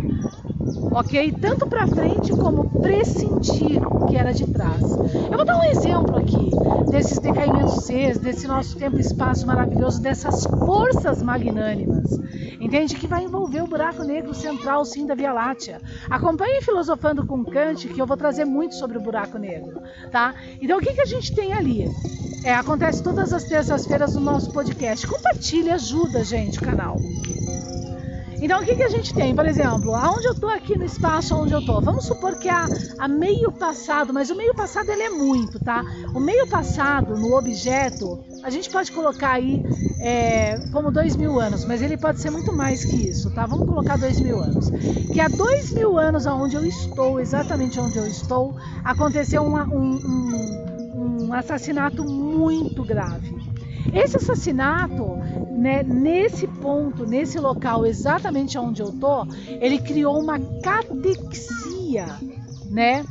ok? 0.92 1.32
Tanto 1.40 1.66
para 1.66 1.87
frente 1.87 2.30
como 2.32 2.80
pressentir 2.80 3.80
o 3.87 4.06
que 4.06 4.16
era 4.16 4.32
de 4.32 4.46
trás. 4.46 4.82
Eu 4.82 5.37
vou 5.37 5.44
dar 5.44 5.58
um 5.58 5.64
exemplo 5.64 6.16
aqui 6.16 6.50
desses 6.90 7.18
decaimentos 7.18 7.84
Cs, 7.84 8.18
desse 8.18 8.46
nosso 8.46 8.76
tempo 8.76 8.96
e 8.96 9.00
espaço 9.00 9.46
maravilhoso, 9.46 10.00
dessas 10.00 10.44
forças 10.44 11.22
magnânimas, 11.22 12.18
entende? 12.60 12.94
Que 12.94 13.06
vai 13.06 13.25
envolver 13.25 13.62
o 13.62 13.66
buraco 13.66 14.02
negro 14.02 14.34
central, 14.34 14.84
sim, 14.84 15.06
da 15.06 15.14
Via 15.14 15.32
Láctea. 15.32 15.80
Acompanhe 16.08 16.62
Filosofando 16.62 17.26
com 17.26 17.44
Kant, 17.44 17.88
que 17.88 18.00
eu 18.00 18.06
vou 18.06 18.16
trazer 18.16 18.44
muito 18.44 18.75
sobre 18.75 18.98
o 18.98 19.00
buraco 19.00 19.38
negro, 19.38 19.80
tá? 20.10 20.34
Então, 20.60 20.78
o 20.78 20.80
que, 20.80 20.94
que 20.94 21.02
a 21.02 21.06
gente 21.06 21.34
tem 21.34 21.52
ali? 21.52 21.88
É, 22.44 22.54
acontece 22.54 23.02
todas 23.02 23.32
as 23.32 23.44
terças-feiras 23.44 24.14
no 24.14 24.20
nosso 24.20 24.50
podcast. 24.52 25.06
Compartilhe, 25.06 25.70
ajuda, 25.70 26.25
gente, 26.25 26.58
o 26.58 26.62
canal. 26.62 26.96
Então, 28.40 28.61
o 28.61 28.64
que, 28.64 28.76
que 28.76 28.83
a 28.83 28.88
gente 28.88 29.12
tem? 29.12 29.35
Por 29.35 29.47
exemplo, 29.47 29.95
aonde 29.95 30.26
eu 30.26 30.33
estou 30.33 30.49
aqui 30.49 30.76
no 30.78 30.85
espaço 30.85 31.35
onde 31.35 31.52
eu 31.52 31.59
estou? 31.59 31.83
Vamos 31.83 32.04
supor 32.07 32.37
que 32.37 32.49
a, 32.49 32.71
a 32.99 33.09
meio 33.09 33.50
passado, 33.50 34.14
mas 34.14 34.30
o 34.30 34.37
meio 34.37 34.54
passado 34.54 34.90
ele 34.90 35.02
é 35.02 35.11
muito, 35.11 35.59
tá? 35.59 35.85
O 36.14 36.21
meio 36.21 36.47
passado 36.47 37.16
no 37.16 37.37
objeto, 37.37 38.21
a 38.42 38.50
gente 38.50 38.71
pode 38.71 38.92
colocar 38.92 39.33
aí 39.33 39.61
é, 40.00 40.57
como 40.73 40.92
dois 40.92 41.16
mil 41.16 41.40
anos, 41.40 41.64
mas 41.64 41.83
ele 41.83 41.97
pode 41.97 42.21
ser 42.21 42.30
muito 42.30 42.57
mais 42.57 42.85
que 42.85 43.09
isso, 43.09 43.35
tá? 43.35 43.45
Vamos 43.45 43.66
colocar 43.66 43.97
dois 43.97 44.21
mil 44.21 44.40
anos. 44.40 44.71
Que 45.12 45.21
há 45.21 45.28
dois 45.28 45.73
mil 45.73 45.99
anos 45.99 46.26
aonde 46.26 46.54
eu 46.54 46.64
estou, 46.64 47.18
exatamente 47.18 47.80
onde 47.80 47.99
eu 47.99 48.07
estou, 48.07 48.57
aconteceu 48.85 49.42
uma, 49.42 49.64
um, 49.64 49.97
um, 49.97 51.25
um 51.26 51.33
assassinato 51.33 52.04
muito 52.04 52.85
grave. 52.85 53.38
Esse 53.92 54.16
assassinato, 54.16 55.16
né, 55.57 55.83
nesse 55.83 56.47
ponto, 56.47 57.07
nesse 57.07 57.38
local, 57.38 57.87
exatamente 57.87 58.59
onde 58.59 58.83
eu 58.83 58.92
tô, 58.92 59.26
ele 59.61 59.78
criou 59.78 60.21
uma 60.21 60.38
catexia, 60.62 62.07
né? 62.71 63.04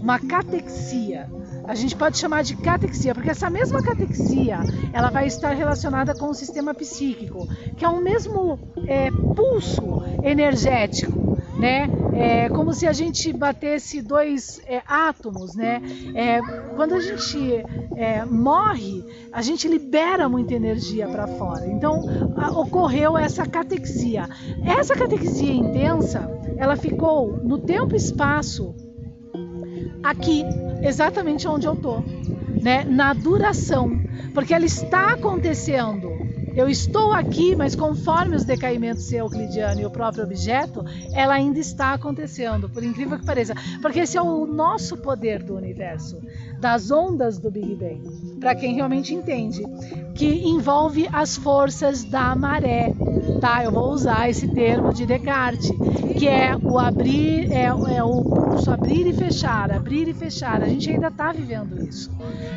Uma 0.00 0.18
catexia. 0.18 1.30
A 1.64 1.74
gente 1.74 1.94
pode 1.94 2.18
chamar 2.18 2.42
de 2.42 2.56
catexia, 2.56 3.14
porque 3.14 3.30
essa 3.30 3.48
mesma 3.48 3.82
catexia, 3.82 4.60
ela 4.92 5.10
vai 5.10 5.26
estar 5.26 5.50
relacionada 5.50 6.12
com 6.14 6.28
o 6.28 6.34
sistema 6.34 6.74
psíquico, 6.74 7.46
que 7.76 7.84
é 7.84 7.88
um 7.88 8.00
mesmo 8.00 8.58
é, 8.86 9.10
pulso 9.10 10.02
energético, 10.24 11.38
né? 11.58 11.88
É 12.12 12.48
como 12.48 12.72
se 12.74 12.86
a 12.86 12.92
gente 12.92 13.32
batesse 13.32 14.02
dois 14.02 14.60
é, 14.66 14.82
átomos, 14.86 15.54
né? 15.54 15.80
É, 16.14 16.40
quando 16.74 16.94
a 16.94 17.00
gente 17.00 17.64
é, 17.96 18.24
morre, 18.24 19.04
a 19.32 19.40
gente 19.42 19.66
libera 19.66 20.28
muita 20.28 20.54
energia 20.54 21.08
para 21.08 21.26
fora. 21.26 21.66
Então 21.66 22.02
a, 22.36 22.50
ocorreu 22.50 23.16
essa 23.16 23.46
catexia. 23.46 24.28
Essa 24.64 24.94
catexia 24.94 25.52
intensa, 25.52 26.30
ela 26.56 26.76
ficou 26.76 27.38
no 27.42 27.58
tempo 27.58 27.94
e 27.94 27.96
espaço 27.96 28.74
aqui, 30.02 30.44
exatamente 30.82 31.46
onde 31.46 31.66
eu 31.66 31.76
tô, 31.76 32.02
né? 32.60 32.84
Na 32.84 33.12
duração, 33.12 33.90
porque 34.34 34.52
ela 34.52 34.66
está 34.66 35.12
acontecendo 35.12 36.11
eu 36.54 36.68
estou 36.68 37.12
aqui, 37.12 37.56
mas 37.56 37.74
conforme 37.74 38.36
os 38.36 38.44
decaimentos 38.44 39.10
euclidiano 39.12 39.80
e 39.80 39.86
o 39.86 39.90
próprio 39.90 40.24
objeto, 40.24 40.84
ela 41.12 41.34
ainda 41.34 41.58
está 41.58 41.92
acontecendo, 41.94 42.68
por 42.68 42.82
incrível 42.82 43.18
que 43.18 43.24
pareça. 43.24 43.54
Porque 43.80 44.00
esse 44.00 44.16
é 44.16 44.22
o 44.22 44.46
nosso 44.46 44.96
poder 44.96 45.42
do 45.42 45.56
universo, 45.56 46.20
das 46.62 46.92
ondas 46.92 47.40
do 47.40 47.50
Big 47.50 47.74
Bang, 47.74 48.38
para 48.38 48.54
quem 48.54 48.76
realmente 48.76 49.12
entende, 49.12 49.64
que 50.14 50.48
envolve 50.48 51.08
as 51.12 51.36
forças 51.36 52.04
da 52.04 52.36
maré. 52.36 52.94
Tá? 53.40 53.64
Eu 53.64 53.72
vou 53.72 53.90
usar 53.90 54.30
esse 54.30 54.46
termo 54.46 54.94
de 54.94 55.04
Descartes, 55.04 55.72
que 56.16 56.28
é 56.28 56.56
o 56.56 56.78
abrir, 56.78 57.50
é, 57.50 57.64
é 57.64 58.04
o 58.04 58.22
pulso 58.22 58.70
abrir 58.70 59.08
e 59.08 59.12
fechar, 59.12 59.72
abrir 59.72 60.06
e 60.06 60.14
fechar. 60.14 60.62
A 60.62 60.68
gente 60.68 60.88
ainda 60.88 61.08
está 61.08 61.32
vivendo 61.32 61.82
isso. 61.82 62.08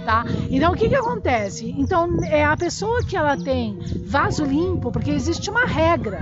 Tá? 0.06 0.24
Então 0.52 0.74
o 0.74 0.76
que, 0.76 0.88
que 0.88 0.96
acontece? 0.96 1.74
Então 1.76 2.24
é 2.26 2.46
a 2.46 2.56
pessoa 2.56 3.04
que 3.04 3.18
ela 3.18 3.36
tem 3.36 3.80
vaso 4.06 4.46
limpo, 4.46 4.92
porque 4.92 5.10
existe 5.10 5.50
uma 5.50 5.66
regra 5.66 6.22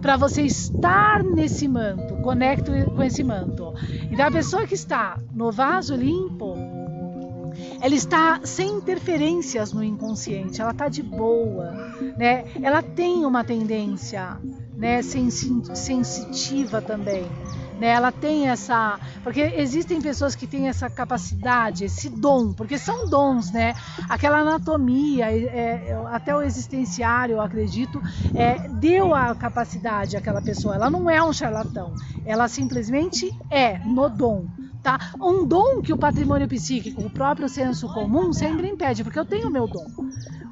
para 0.00 0.16
você 0.16 0.42
estar 0.42 1.24
nesse 1.24 1.66
manto, 1.66 2.14
conecto 2.22 2.70
com 2.94 3.02
esse 3.02 3.24
manto. 3.24 3.74
Então 4.12 4.26
a 4.26 4.30
pessoa 4.30 4.64
que 4.64 4.74
está 4.74 5.18
no 5.34 5.50
vaso 5.50 5.96
limpo, 5.96 6.65
ela 7.80 7.94
está 7.94 8.40
sem 8.44 8.68
interferências 8.68 9.72
no 9.72 9.82
inconsciente, 9.82 10.60
ela 10.60 10.70
está 10.72 10.88
de 10.88 11.02
boa, 11.02 11.72
né? 12.16 12.44
Ela 12.62 12.82
tem 12.82 13.24
uma 13.24 13.44
tendência, 13.44 14.38
né, 14.76 15.00
sensitiva 15.02 16.82
também. 16.82 17.24
Né? 17.78 17.88
Ela 17.88 18.10
tem 18.10 18.48
essa. 18.48 18.98
Porque 19.22 19.40
existem 19.40 20.00
pessoas 20.00 20.34
que 20.34 20.46
têm 20.46 20.68
essa 20.68 20.88
capacidade, 20.88 21.84
esse 21.84 22.08
dom, 22.08 22.52
porque 22.52 22.78
são 22.78 23.06
dons, 23.08 23.52
né? 23.52 23.74
Aquela 24.08 24.38
anatomia, 24.38 25.26
é, 25.30 25.94
até 26.10 26.34
o 26.34 26.40
existenciário, 26.40 27.34
eu 27.34 27.40
acredito, 27.40 28.00
é, 28.34 28.68
deu 28.68 29.14
a 29.14 29.34
capacidade 29.34 30.16
àquela 30.16 30.40
pessoa. 30.40 30.74
Ela 30.74 30.88
não 30.88 31.10
é 31.10 31.22
um 31.22 31.32
charlatão, 31.32 31.94
ela 32.24 32.48
simplesmente 32.48 33.30
é 33.50 33.78
no 33.80 34.08
dom. 34.08 34.46
Tá? 34.86 34.98
Um 35.20 35.44
dom 35.48 35.82
que 35.82 35.92
o 35.92 35.98
patrimônio 35.98 36.46
psíquico, 36.46 37.04
o 37.04 37.10
próprio 37.10 37.48
senso 37.48 37.90
comum, 37.90 38.32
sempre 38.32 38.68
impede, 38.68 39.02
porque 39.02 39.18
eu 39.18 39.26
tenho 39.26 39.50
meu 39.50 39.66
dom. 39.66 39.90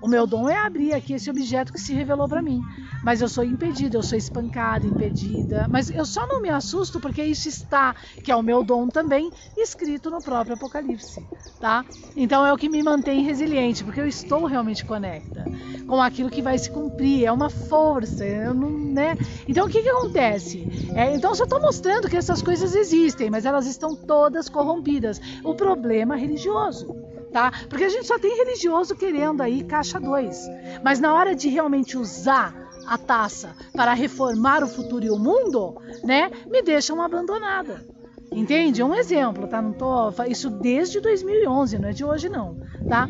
O 0.02 0.08
meu 0.08 0.26
dom 0.26 0.48
é 0.48 0.56
abrir 0.58 0.92
aqui 0.92 1.14
esse 1.14 1.30
objeto 1.30 1.72
que 1.72 1.80
se 1.80 1.94
revelou 1.94 2.28
para 2.28 2.42
mim. 2.42 2.60
Mas 3.02 3.20
eu 3.20 3.28
sou 3.28 3.44
impedida, 3.44 3.96
eu 3.96 4.02
sou 4.02 4.16
espancada, 4.16 4.86
impedida. 4.86 5.66
Mas 5.70 5.90
eu 5.90 6.04
só 6.04 6.26
não 6.26 6.42
me 6.42 6.48
assusto 6.48 7.00
porque 7.00 7.22
isso 7.22 7.48
está, 7.48 7.94
que 8.22 8.30
é 8.30 8.36
o 8.36 8.42
meu 8.42 8.62
dom 8.62 8.88
também, 8.88 9.30
escrito 9.56 10.10
no 10.10 10.20
próprio 10.20 10.54
Apocalipse, 10.54 11.20
tá? 11.60 11.84
Então 12.16 12.46
é 12.46 12.52
o 12.52 12.56
que 12.56 12.68
me 12.68 12.82
mantém 12.82 13.22
resiliente, 13.22 13.82
porque 13.82 14.00
eu 14.00 14.06
estou 14.06 14.46
realmente 14.46 14.84
conecta 14.84 15.44
com 15.86 16.00
aquilo 16.00 16.30
que 16.30 16.42
vai 16.42 16.56
se 16.58 16.70
cumprir. 16.70 17.24
É 17.24 17.32
uma 17.32 17.50
força, 17.50 18.24
não, 18.54 18.70
né? 18.70 19.16
Então 19.48 19.66
o 19.66 19.68
que 19.68 19.82
que 19.82 19.88
acontece? 19.88 20.66
É, 20.94 21.14
então 21.14 21.30
eu 21.30 21.34
só 21.34 21.44
estou 21.44 21.60
mostrando 21.60 22.08
que 22.08 22.16
essas 22.16 22.40
coisas 22.40 22.74
existem, 22.74 23.30
mas 23.30 23.44
elas 23.44 23.66
estão 23.66 23.96
todas 23.96 24.48
corrompidas. 24.48 25.20
O 25.44 25.54
problema 25.54 26.14
religioso 26.16 27.03
tá? 27.34 27.50
Porque 27.68 27.82
a 27.82 27.88
gente 27.88 28.06
só 28.06 28.16
tem 28.16 28.36
religioso 28.36 28.94
querendo 28.94 29.40
aí 29.40 29.64
caixa 29.64 29.98
2. 29.98 30.48
Mas 30.84 31.00
na 31.00 31.12
hora 31.12 31.34
de 31.34 31.48
realmente 31.48 31.98
usar 31.98 32.54
a 32.86 32.96
taça 32.96 33.56
para 33.72 33.92
reformar 33.92 34.62
o 34.62 34.68
futuro 34.68 35.04
e 35.04 35.10
o 35.10 35.18
mundo, 35.18 35.74
né, 36.04 36.30
me 36.46 36.62
deixam 36.62 37.02
abandonada. 37.02 37.84
Entende? 38.30 38.82
É 38.82 38.84
um 38.84 38.94
exemplo, 38.94 39.48
tá? 39.48 39.60
Não 39.60 39.72
tô 39.72 40.12
isso 40.28 40.48
desde 40.48 41.00
2011, 41.00 41.78
não 41.80 41.88
é 41.88 41.92
de 41.92 42.04
hoje 42.04 42.28
não, 42.28 42.56
tá? 42.88 43.08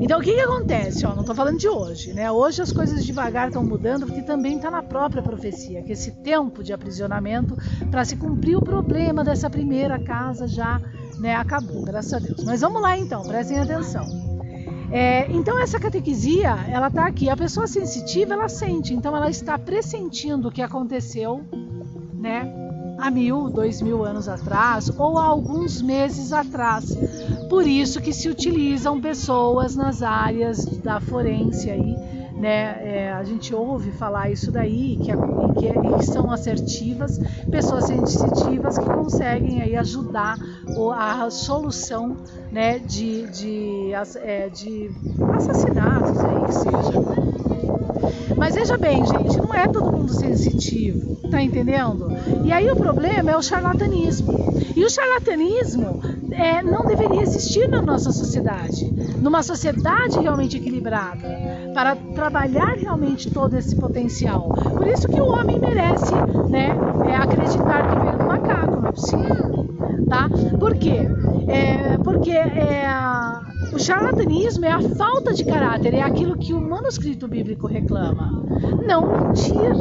Então 0.00 0.18
o 0.18 0.22
que, 0.22 0.32
que 0.32 0.40
acontece? 0.40 1.04
Ó, 1.04 1.10
não 1.10 1.20
estou 1.20 1.34
falando 1.34 1.58
de 1.58 1.68
hoje, 1.68 2.14
né? 2.14 2.32
Hoje 2.32 2.62
as 2.62 2.72
coisas 2.72 3.04
devagar 3.04 3.48
estão 3.48 3.62
mudando 3.62 4.06
porque 4.06 4.22
também 4.22 4.56
está 4.56 4.70
na 4.70 4.82
própria 4.82 5.22
profecia 5.22 5.82
que 5.82 5.92
esse 5.92 6.12
tempo 6.22 6.62
de 6.62 6.72
aprisionamento 6.72 7.56
para 7.90 8.06
se 8.06 8.16
cumprir 8.16 8.56
o 8.56 8.62
problema 8.62 9.22
dessa 9.22 9.50
primeira 9.50 10.02
casa 10.02 10.46
já 10.46 10.80
né, 11.18 11.34
acabou, 11.34 11.82
graças 11.82 12.12
a 12.12 12.18
Deus. 12.18 12.44
Mas 12.44 12.60
vamos 12.60 12.80
lá 12.80 12.96
então, 12.98 13.22
prestem 13.22 13.58
atenção. 13.58 14.32
É, 14.90 15.30
então 15.32 15.58
essa 15.58 15.80
catequisia, 15.80 16.50
ela 16.68 16.88
está 16.88 17.06
aqui. 17.06 17.30
A 17.30 17.36
pessoa 17.36 17.66
sensitiva, 17.66 18.34
ela 18.34 18.48
sente. 18.48 18.92
Então 18.92 19.16
ela 19.16 19.30
está 19.30 19.58
pressentindo 19.58 20.48
o 20.48 20.52
que 20.52 20.60
aconteceu, 20.60 21.42
né? 22.12 22.52
Há 22.98 23.10
mil, 23.10 23.48
dois 23.48 23.82
mil 23.82 24.04
anos 24.04 24.28
atrás 24.28 24.92
ou 24.96 25.18
há 25.18 25.24
alguns 25.24 25.80
meses 25.82 26.32
atrás. 26.32 26.96
Por 27.48 27.66
isso 27.66 28.00
que 28.00 28.12
se 28.12 28.28
utilizam 28.28 29.00
pessoas 29.00 29.74
nas 29.74 30.02
áreas 30.02 30.64
da 30.64 31.00
forense 31.00 31.70
aí 31.70 32.11
né? 32.42 32.76
É, 32.82 33.12
a 33.12 33.22
gente 33.22 33.54
ouve 33.54 33.92
falar 33.92 34.28
isso 34.28 34.50
daí, 34.50 34.96
que, 34.96 35.12
que, 35.60 35.96
que, 35.96 36.04
são 36.04 36.28
assertivas, 36.28 37.20
pessoas 37.48 37.84
sensitivas 37.84 38.76
que 38.76 38.84
conseguem 38.84 39.62
aí 39.62 39.76
ajudar 39.76 40.36
a 40.98 41.30
solução 41.30 42.16
né, 42.50 42.80
de, 42.80 43.28
de, 43.28 43.92
é, 44.16 44.48
de 44.48 44.90
assassinatos, 45.36 46.18
aí 46.18 46.44
que 46.46 46.52
seja. 46.52 47.02
Mas 48.36 48.56
veja 48.56 48.76
bem, 48.76 49.06
gente, 49.06 49.36
não 49.36 49.54
é 49.54 49.68
todo 49.68 49.92
mundo 49.92 50.12
sensitivo, 50.12 51.16
tá 51.30 51.40
entendendo? 51.40 52.08
E 52.44 52.50
aí 52.50 52.68
o 52.68 52.74
problema 52.74 53.30
é 53.30 53.36
o 53.36 53.42
charlatanismo. 53.42 54.32
E 54.74 54.84
o 54.84 54.90
charlatanismo 54.90 56.00
é, 56.32 56.60
não 56.60 56.84
deveria 56.84 57.22
existir 57.22 57.68
na 57.68 57.80
nossa 57.80 58.10
sociedade, 58.10 58.90
numa 59.20 59.44
sociedade 59.44 60.18
realmente 60.18 60.56
equilibrada, 60.56 61.41
para 61.72 61.96
trabalhar 61.96 62.74
realmente 62.76 63.30
todo 63.30 63.56
esse 63.56 63.74
potencial. 63.76 64.48
Por 64.48 64.86
isso 64.86 65.08
que 65.08 65.20
o 65.20 65.26
homem 65.26 65.58
merece, 65.58 66.14
né, 66.48 66.76
é 67.06 67.16
acreditar 67.16 67.88
que 67.88 67.98
veio 67.98 68.18
do 68.18 68.24
macaco, 68.24 68.80
não 68.80 68.88
é 68.88 68.92
possível, 68.92 69.66
tá? 70.08 70.28
Por 70.58 70.74
quê? 70.76 71.08
É, 71.48 71.98
porque 71.98 72.32
é, 72.32 72.86
o 73.72 73.78
charlatanismo 73.78 74.64
é 74.64 74.70
a 74.70 74.80
falta 74.80 75.32
de 75.32 75.44
caráter, 75.44 75.94
é 75.94 76.02
aquilo 76.02 76.36
que 76.36 76.52
o 76.52 76.60
manuscrito 76.60 77.26
bíblico 77.26 77.66
reclama. 77.66 78.44
Não 78.86 79.28
mentir. 79.28 79.72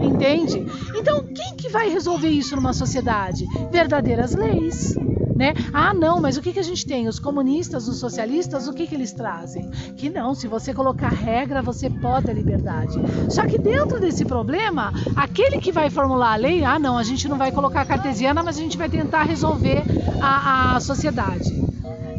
Entende? 0.00 0.64
Então, 0.94 1.24
quem 1.24 1.56
que 1.56 1.68
vai 1.68 1.88
resolver 1.88 2.28
isso 2.28 2.54
numa 2.54 2.72
sociedade? 2.72 3.44
Verdadeiras 3.70 4.34
leis. 4.34 4.97
Né? 5.38 5.54
Ah, 5.72 5.94
não, 5.94 6.20
mas 6.20 6.36
o 6.36 6.42
que, 6.42 6.52
que 6.52 6.58
a 6.58 6.64
gente 6.64 6.84
tem? 6.84 7.06
Os 7.06 7.20
comunistas, 7.20 7.86
os 7.86 8.00
socialistas, 8.00 8.66
o 8.66 8.74
que, 8.74 8.88
que 8.88 8.94
eles 8.96 9.12
trazem? 9.12 9.70
Que 9.96 10.10
não, 10.10 10.34
se 10.34 10.48
você 10.48 10.74
colocar 10.74 11.10
regra, 11.10 11.62
você 11.62 11.88
pode 11.88 12.28
a 12.28 12.34
liberdade. 12.34 12.98
Só 13.28 13.46
que 13.46 13.56
dentro 13.56 14.00
desse 14.00 14.24
problema, 14.24 14.92
aquele 15.14 15.58
que 15.58 15.70
vai 15.70 15.90
formular 15.90 16.32
a 16.32 16.36
lei, 16.36 16.64
ah, 16.64 16.76
não, 16.76 16.98
a 16.98 17.04
gente 17.04 17.28
não 17.28 17.38
vai 17.38 17.52
colocar 17.52 17.84
cartesiana, 17.84 18.42
mas 18.42 18.58
a 18.58 18.60
gente 18.60 18.76
vai 18.76 18.88
tentar 18.88 19.22
resolver 19.22 19.84
a, 20.20 20.74
a 20.74 20.80
sociedade. 20.80 21.68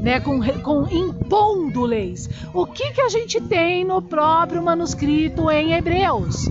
Né, 0.02 0.22
com, 0.22 0.40
com, 0.62 0.88
impondo 0.90 1.82
leis. 1.82 2.30
O 2.54 2.66
que, 2.66 2.94
que 2.94 3.02
a 3.02 3.10
gente 3.10 3.42
tem 3.42 3.84
no 3.84 4.02
próprio 4.02 4.64
manuscrito 4.64 5.52
em 5.52 5.74
Hebreus? 5.74 6.48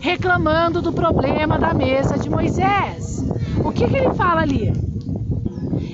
Reclamando 0.00 0.80
do 0.80 0.92
problema 0.92 1.58
da 1.58 1.74
mesa 1.74 2.16
de 2.16 2.30
Moisés. 2.30 3.24
O 3.64 3.72
que, 3.72 3.88
que 3.88 3.96
ele 3.96 4.14
fala 4.14 4.42
ali? 4.42 4.83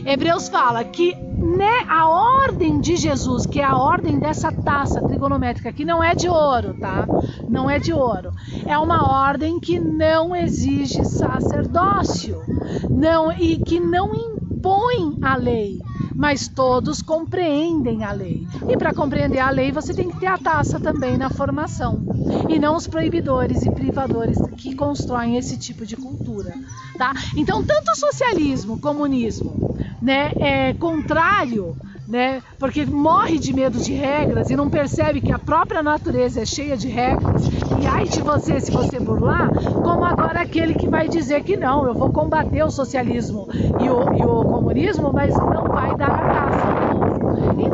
Hebreus 0.05 0.49
fala 0.49 0.83
que 0.85 1.15
né, 1.41 1.85
a 1.89 2.07
ordem 2.09 2.81
de 2.81 2.97
Jesus, 2.97 3.47
que 3.47 3.61
é 3.61 3.65
a 3.65 3.77
ordem 3.77 4.19
dessa 4.19 4.53
taça 4.53 5.01
trigonométrica, 5.01 5.73
que 5.73 5.85
não 5.85 6.03
é 6.03 6.15
de 6.15 6.29
ouro, 6.29 6.75
tá? 6.75 7.07
Não 7.49 7.69
é 7.69 7.79
de 7.79 7.93
ouro. 7.93 8.33
É 8.67 8.77
uma 8.77 9.27
ordem 9.27 9.59
que 9.59 9.81
não 9.81 10.37
exige 10.37 11.05
sacerdócio, 11.05 12.43
não 12.89 13.33
e 13.33 13.57
que 13.57 13.81
não 13.81 14.15
impõe 14.15 15.19
a 15.23 15.35
lei, 15.37 15.81
mas 16.15 16.47
todos 16.49 17.01
compreendem 17.01 18.05
a 18.05 18.13
lei. 18.13 18.47
E 18.69 18.77
para 18.77 18.93
compreender 18.93 19.39
a 19.39 19.51
lei, 19.51 19.73
você 19.73 19.95
tem 19.95 20.11
que 20.11 20.21
ter 20.21 20.27
a 20.27 20.39
taça 20.39 20.79
também 20.79 21.17
na 21.17 21.31
formação, 21.31 22.03
e 22.49 22.59
não 22.59 22.77
os 22.77 22.87
proibidores 22.87 23.65
e 23.65 23.71
privadores 23.71 24.39
que 24.57 24.75
constroem 24.75 25.37
esse 25.37 25.57
tipo 25.57 25.87
de 25.87 25.97
cultura, 25.97 26.55
tá? 26.99 27.15
Então, 27.35 27.65
tanto 27.65 27.93
o 27.93 27.97
socialismo, 27.97 28.79
comunismo, 28.79 29.70
né, 30.01 30.33
é 30.41 30.73
contrário, 30.75 31.77
né, 32.09 32.43
porque 32.59 32.87
morre 32.87 33.39
de 33.39 33.53
medo 33.53 33.79
de 33.79 33.93
regras 33.93 34.51
e 34.51 34.57
não 34.57 34.71
percebe 34.71 35.21
que 35.21 35.33
a 35.33 35.39
própria 35.39 35.83
natureza 35.83 36.41
é 36.41 36.45
cheia 36.45 36.77
de 36.77 36.89
regras 36.89 37.43
e 37.81 37.87
ai 37.87 38.07
de 38.07 38.21
você 38.23 38.61
se 38.61 38.71
você 38.71 38.99
burlar, 38.99 39.51
como 39.83 40.05
agora 40.05 40.41
aquele 40.41 40.75
que 40.75 40.89
vai 40.89 41.09
dizer 41.09 41.43
que 41.43 41.57
não, 41.57 41.87
eu 41.87 41.95
vou 41.95 42.11
combater 42.11 42.63
o 42.63 42.71
socialismo 42.71 43.47
e 43.81 43.91
o, 43.91 44.13
e 44.15 44.23
o 44.25 44.45
comunismo, 44.45 45.13
mas 45.13 45.35
não 45.37 45.65
vai 45.65 45.95
dar 45.97 46.09
a. 46.09 46.80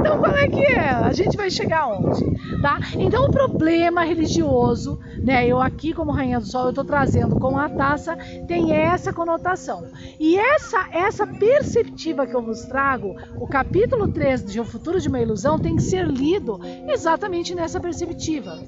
Então 0.06 0.20
qual 0.20 0.36
é 0.36 0.46
que 0.46 0.62
é? 0.62 0.88
A 0.88 1.12
gente 1.12 1.36
vai 1.36 1.50
chegar 1.50 1.88
onde? 1.88 2.24
Tá? 2.62 2.78
Então 2.96 3.24
o 3.24 3.30
problema 3.32 4.04
religioso, 4.04 5.00
né? 5.20 5.44
Eu 5.44 5.60
aqui 5.60 5.92
como 5.92 6.12
Rainha 6.12 6.38
do 6.38 6.46
Sol, 6.46 6.64
eu 6.64 6.68
estou 6.68 6.84
trazendo 6.84 7.40
com 7.40 7.58
a 7.58 7.68
taça, 7.68 8.16
tem 8.46 8.72
essa 8.72 9.12
conotação. 9.12 9.84
E 10.20 10.38
essa, 10.38 10.88
essa 10.92 11.26
perceptiva 11.26 12.24
que 12.24 12.36
eu 12.36 12.40
vos 12.40 12.62
trago, 12.66 13.16
o 13.40 13.48
capítulo 13.48 14.06
3 14.06 14.44
de 14.44 14.60
O 14.60 14.64
Futuro 14.64 15.00
de 15.00 15.08
uma 15.08 15.20
Ilusão, 15.20 15.58
tem 15.58 15.74
que 15.74 15.82
ser 15.82 16.06
lido 16.06 16.60
exatamente 16.86 17.52
nessa 17.52 17.80
perceptiva. 17.80 18.60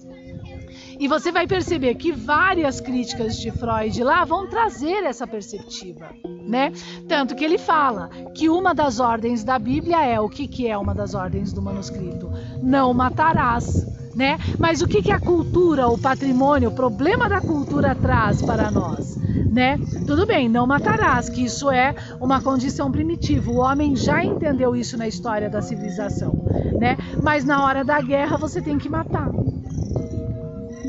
E 0.98 1.06
você 1.06 1.30
vai 1.30 1.46
perceber 1.46 1.94
que 1.94 2.10
várias 2.10 2.80
críticas 2.80 3.38
de 3.38 3.52
Freud 3.52 4.02
lá 4.02 4.24
vão 4.24 4.48
trazer 4.48 5.04
essa 5.04 5.24
perspectiva, 5.24 6.10
né? 6.48 6.72
Tanto 7.06 7.36
que 7.36 7.44
ele 7.44 7.58
fala 7.58 8.08
que 8.34 8.48
uma 8.48 8.74
das 8.74 8.98
ordens 8.98 9.44
da 9.44 9.58
Bíblia 9.58 10.04
é 10.04 10.18
o 10.18 10.28
que, 10.28 10.48
que 10.48 10.66
é 10.66 10.76
uma 10.76 10.94
das 10.94 11.14
ordens 11.14 11.52
do 11.52 11.60
manuscrito? 11.60 12.30
Não 12.62 12.94
matarás. 12.94 13.86
Né? 14.16 14.36
Mas 14.58 14.82
o 14.82 14.88
que, 14.88 15.00
que 15.00 15.12
a 15.12 15.20
cultura, 15.20 15.86
o 15.86 15.96
patrimônio, 15.96 16.70
o 16.70 16.74
problema 16.74 17.28
da 17.28 17.40
cultura 17.40 17.94
traz 17.94 18.42
para 18.42 18.68
nós? 18.68 19.16
Né? 19.16 19.78
Tudo 20.08 20.26
bem, 20.26 20.48
não 20.48 20.66
matarás, 20.66 21.28
que 21.28 21.44
isso 21.44 21.70
é 21.70 21.94
uma 22.20 22.40
condição 22.40 22.90
primitiva. 22.90 23.48
O 23.48 23.58
homem 23.58 23.94
já 23.94 24.24
entendeu 24.24 24.74
isso 24.74 24.96
na 24.96 25.06
história 25.06 25.48
da 25.48 25.62
civilização, 25.62 26.32
né? 26.80 26.96
Mas 27.22 27.44
na 27.44 27.64
hora 27.64 27.84
da 27.84 28.00
guerra 28.00 28.36
você 28.36 28.60
tem 28.60 28.76
que 28.76 28.88
matar 28.88 29.30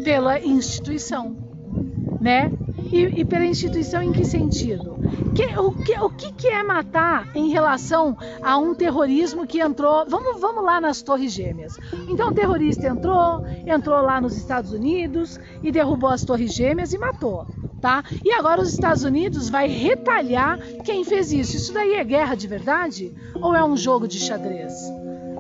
pela 0.04 0.40
instituição, 0.40 1.36
né? 2.20 2.52
E, 2.92 3.22
e, 3.22 3.26
pela 3.26 3.46
instituição 3.46 4.02
em 4.02 4.12
que 4.12 4.26
sentido? 4.26 4.98
Que, 5.36 5.46
o, 5.60 5.72
que, 5.72 6.00
o 6.00 6.10
que, 6.10 6.32
que 6.32 6.48
é 6.48 6.64
matar 6.64 7.30
em 7.36 7.50
relação 7.50 8.18
a 8.42 8.58
um 8.58 8.74
terrorismo 8.74 9.46
que 9.46 9.60
entrou? 9.60 10.06
Vamos, 10.08 10.42
vamos 10.42 10.64
lá 10.64 10.82
nas 10.82 11.02
Torres 11.02 11.32
Gêmeas. 11.32 11.78
Então 12.08 12.30
o 12.30 12.34
terrorista 12.34 12.88
entrou, 12.88 13.46
entrou 13.66 14.02
lá 14.02 14.20
nos 14.20 14.36
Estados 14.36 14.72
Unidos 14.72 15.40
e 15.62 15.72
derrubou 15.72 16.10
as 16.10 16.24
Torres 16.24 16.54
Gêmeas 16.54 16.92
e 16.92 16.98
matou. 16.98 17.46
Tá? 17.80 18.04
E 18.26 18.32
agora 18.34 18.62
os 18.62 18.74
Estados 18.74 19.04
Unidos 19.04 19.50
vai 19.50 19.68
retalhar 19.68 20.60
quem 20.84 21.06
fez 21.06 21.32
isso. 21.32 21.56
Isso 21.56 21.74
daí 21.74 21.94
é 21.94 22.04
guerra 22.04 22.36
de 22.36 22.48
verdade? 22.48 23.14
Ou 23.36 23.56
é 23.56 23.64
um 23.64 23.78
jogo 23.78 24.08
de 24.08 24.20
xadrez? 24.20 24.74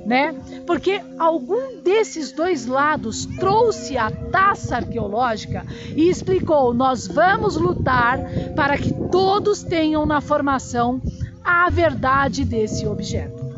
Né? 0.05 0.35
Porque 0.65 1.01
algum 1.17 1.81
desses 1.81 2.31
dois 2.31 2.65
lados 2.65 3.25
trouxe 3.25 3.97
a 3.97 4.09
taça 4.09 4.77
arqueológica 4.77 5.65
e 5.95 6.09
explicou: 6.09 6.73
nós 6.73 7.07
vamos 7.07 7.55
lutar 7.55 8.19
para 8.55 8.77
que 8.77 8.93
todos 9.11 9.63
tenham 9.63 10.05
na 10.05 10.21
formação 10.21 11.01
a 11.43 11.69
verdade 11.69 12.45
desse 12.45 12.87
objeto. 12.87 13.49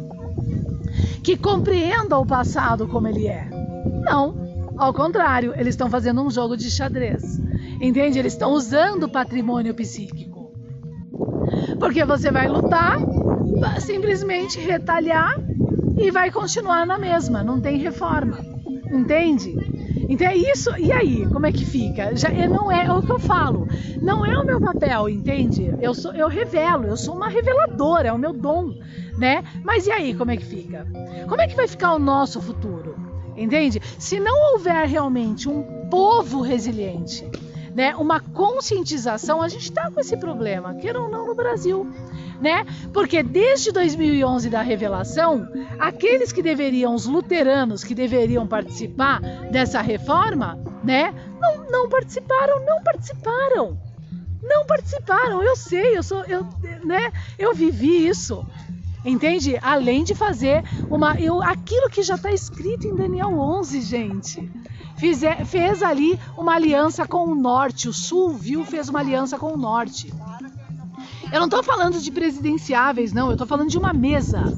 Que 1.23 1.37
compreenda 1.37 2.17
o 2.17 2.25
passado 2.25 2.87
como 2.87 3.07
ele 3.07 3.27
é. 3.27 3.47
Não, 4.03 4.73
ao 4.77 4.93
contrário, 4.93 5.53
eles 5.55 5.69
estão 5.69 5.89
fazendo 5.89 6.21
um 6.21 6.31
jogo 6.31 6.57
de 6.57 6.69
xadrez. 6.71 7.39
Entende? 7.79 8.17
Eles 8.17 8.33
estão 8.33 8.51
usando 8.51 9.03
o 9.03 9.09
patrimônio 9.09 9.73
psíquico. 9.73 10.51
Porque 11.79 12.03
você 12.05 12.31
vai 12.31 12.47
lutar, 12.47 12.97
simplesmente 13.79 14.59
retalhar 14.59 15.39
e 16.01 16.11
vai 16.11 16.31
continuar 16.31 16.85
na 16.85 16.97
mesma, 16.97 17.43
não 17.43 17.61
tem 17.61 17.77
reforma. 17.77 18.39
Entende? 18.91 19.55
Então 20.09 20.27
é 20.27 20.35
isso. 20.35 20.69
E 20.77 20.91
aí, 20.91 21.27
como 21.31 21.45
é 21.45 21.51
que 21.51 21.63
fica? 21.63 22.15
Já 22.15 22.29
não 22.47 22.71
é, 22.71 22.85
é 22.85 22.91
o 22.91 23.01
que 23.01 23.11
eu 23.11 23.19
falo. 23.19 23.67
Não 24.01 24.25
é 24.25 24.37
o 24.37 24.45
meu 24.45 24.59
papel, 24.59 25.07
entende? 25.07 25.73
Eu 25.79 25.93
sou, 25.93 26.13
eu 26.13 26.27
revelo, 26.27 26.85
eu 26.85 26.97
sou 26.97 27.15
uma 27.15 27.29
reveladora, 27.29 28.09
é 28.09 28.13
o 28.13 28.17
meu 28.17 28.33
dom, 28.33 28.73
né? 29.17 29.43
Mas 29.63 29.87
e 29.87 29.91
aí, 29.91 30.13
como 30.13 30.31
é 30.31 30.37
que 30.37 30.45
fica? 30.45 30.85
Como 31.29 31.39
é 31.39 31.47
que 31.47 31.55
vai 31.55 31.67
ficar 31.67 31.93
o 31.93 31.99
nosso 31.99 32.41
futuro? 32.41 32.95
Entende? 33.37 33.81
Se 33.97 34.19
não 34.19 34.53
houver 34.53 34.85
realmente 34.87 35.47
um 35.47 35.87
povo 35.89 36.41
resiliente, 36.41 37.29
né, 37.73 37.95
uma 37.95 38.19
conscientização, 38.19 39.41
a 39.41 39.47
gente 39.47 39.63
está 39.63 39.89
com 39.89 39.99
esse 39.99 40.17
problema, 40.17 40.73
queira 40.75 40.99
ou 40.99 41.09
não, 41.09 41.25
no 41.25 41.35
Brasil 41.35 41.87
né? 42.41 42.65
Porque 42.91 43.21
desde 43.21 43.71
2011 43.71 44.49
da 44.49 44.61
revelação, 44.61 45.47
aqueles 45.79 46.31
que 46.31 46.41
deveriam, 46.41 46.95
os 46.95 47.05
luteranos 47.05 47.83
que 47.83 47.93
deveriam 47.93 48.47
participar 48.47 49.21
dessa 49.51 49.79
reforma, 49.81 50.57
né? 50.83 51.13
Não, 51.39 51.69
não 51.69 51.89
participaram, 51.89 52.65
não 52.65 52.81
participaram. 52.83 53.77
Não 54.41 54.65
participaram. 54.65 55.43
Eu 55.43 55.55
sei, 55.55 55.95
eu 55.95 56.01
sou, 56.01 56.23
eu, 56.23 56.47
né? 56.83 57.11
Eu 57.37 57.53
vivi 57.53 58.07
isso. 58.07 58.43
Entende? 59.05 59.57
Além 59.61 60.03
de 60.03 60.13
fazer 60.13 60.63
uma, 60.89 61.19
eu, 61.19 61.41
aquilo 61.41 61.89
que 61.89 62.03
já 62.03 62.15
está 62.15 62.31
escrito 62.31 62.87
em 62.87 62.95
Daniel 62.95 63.37
11, 63.39 63.81
gente. 63.81 64.51
Fez 65.47 65.81
ali 65.81 66.19
uma 66.37 66.53
aliança 66.53 67.07
com 67.07 67.25
o 67.25 67.35
norte. 67.35 67.89
O 67.89 67.93
sul 67.93 68.29
viu, 68.29 68.63
fez 68.63 68.89
uma 68.89 68.99
aliança 68.99 69.37
com 69.37 69.53
o 69.53 69.57
norte. 69.57 70.13
Eu 71.31 71.39
não 71.39 71.45
estou 71.47 71.63
falando 71.63 71.99
de 71.99 72.11
presidenciáveis, 72.11 73.13
não. 73.13 73.27
Eu 73.27 73.33
estou 73.33 73.47
falando 73.47 73.69
de 73.69 73.77
uma 73.77 73.93
mesa, 73.93 74.53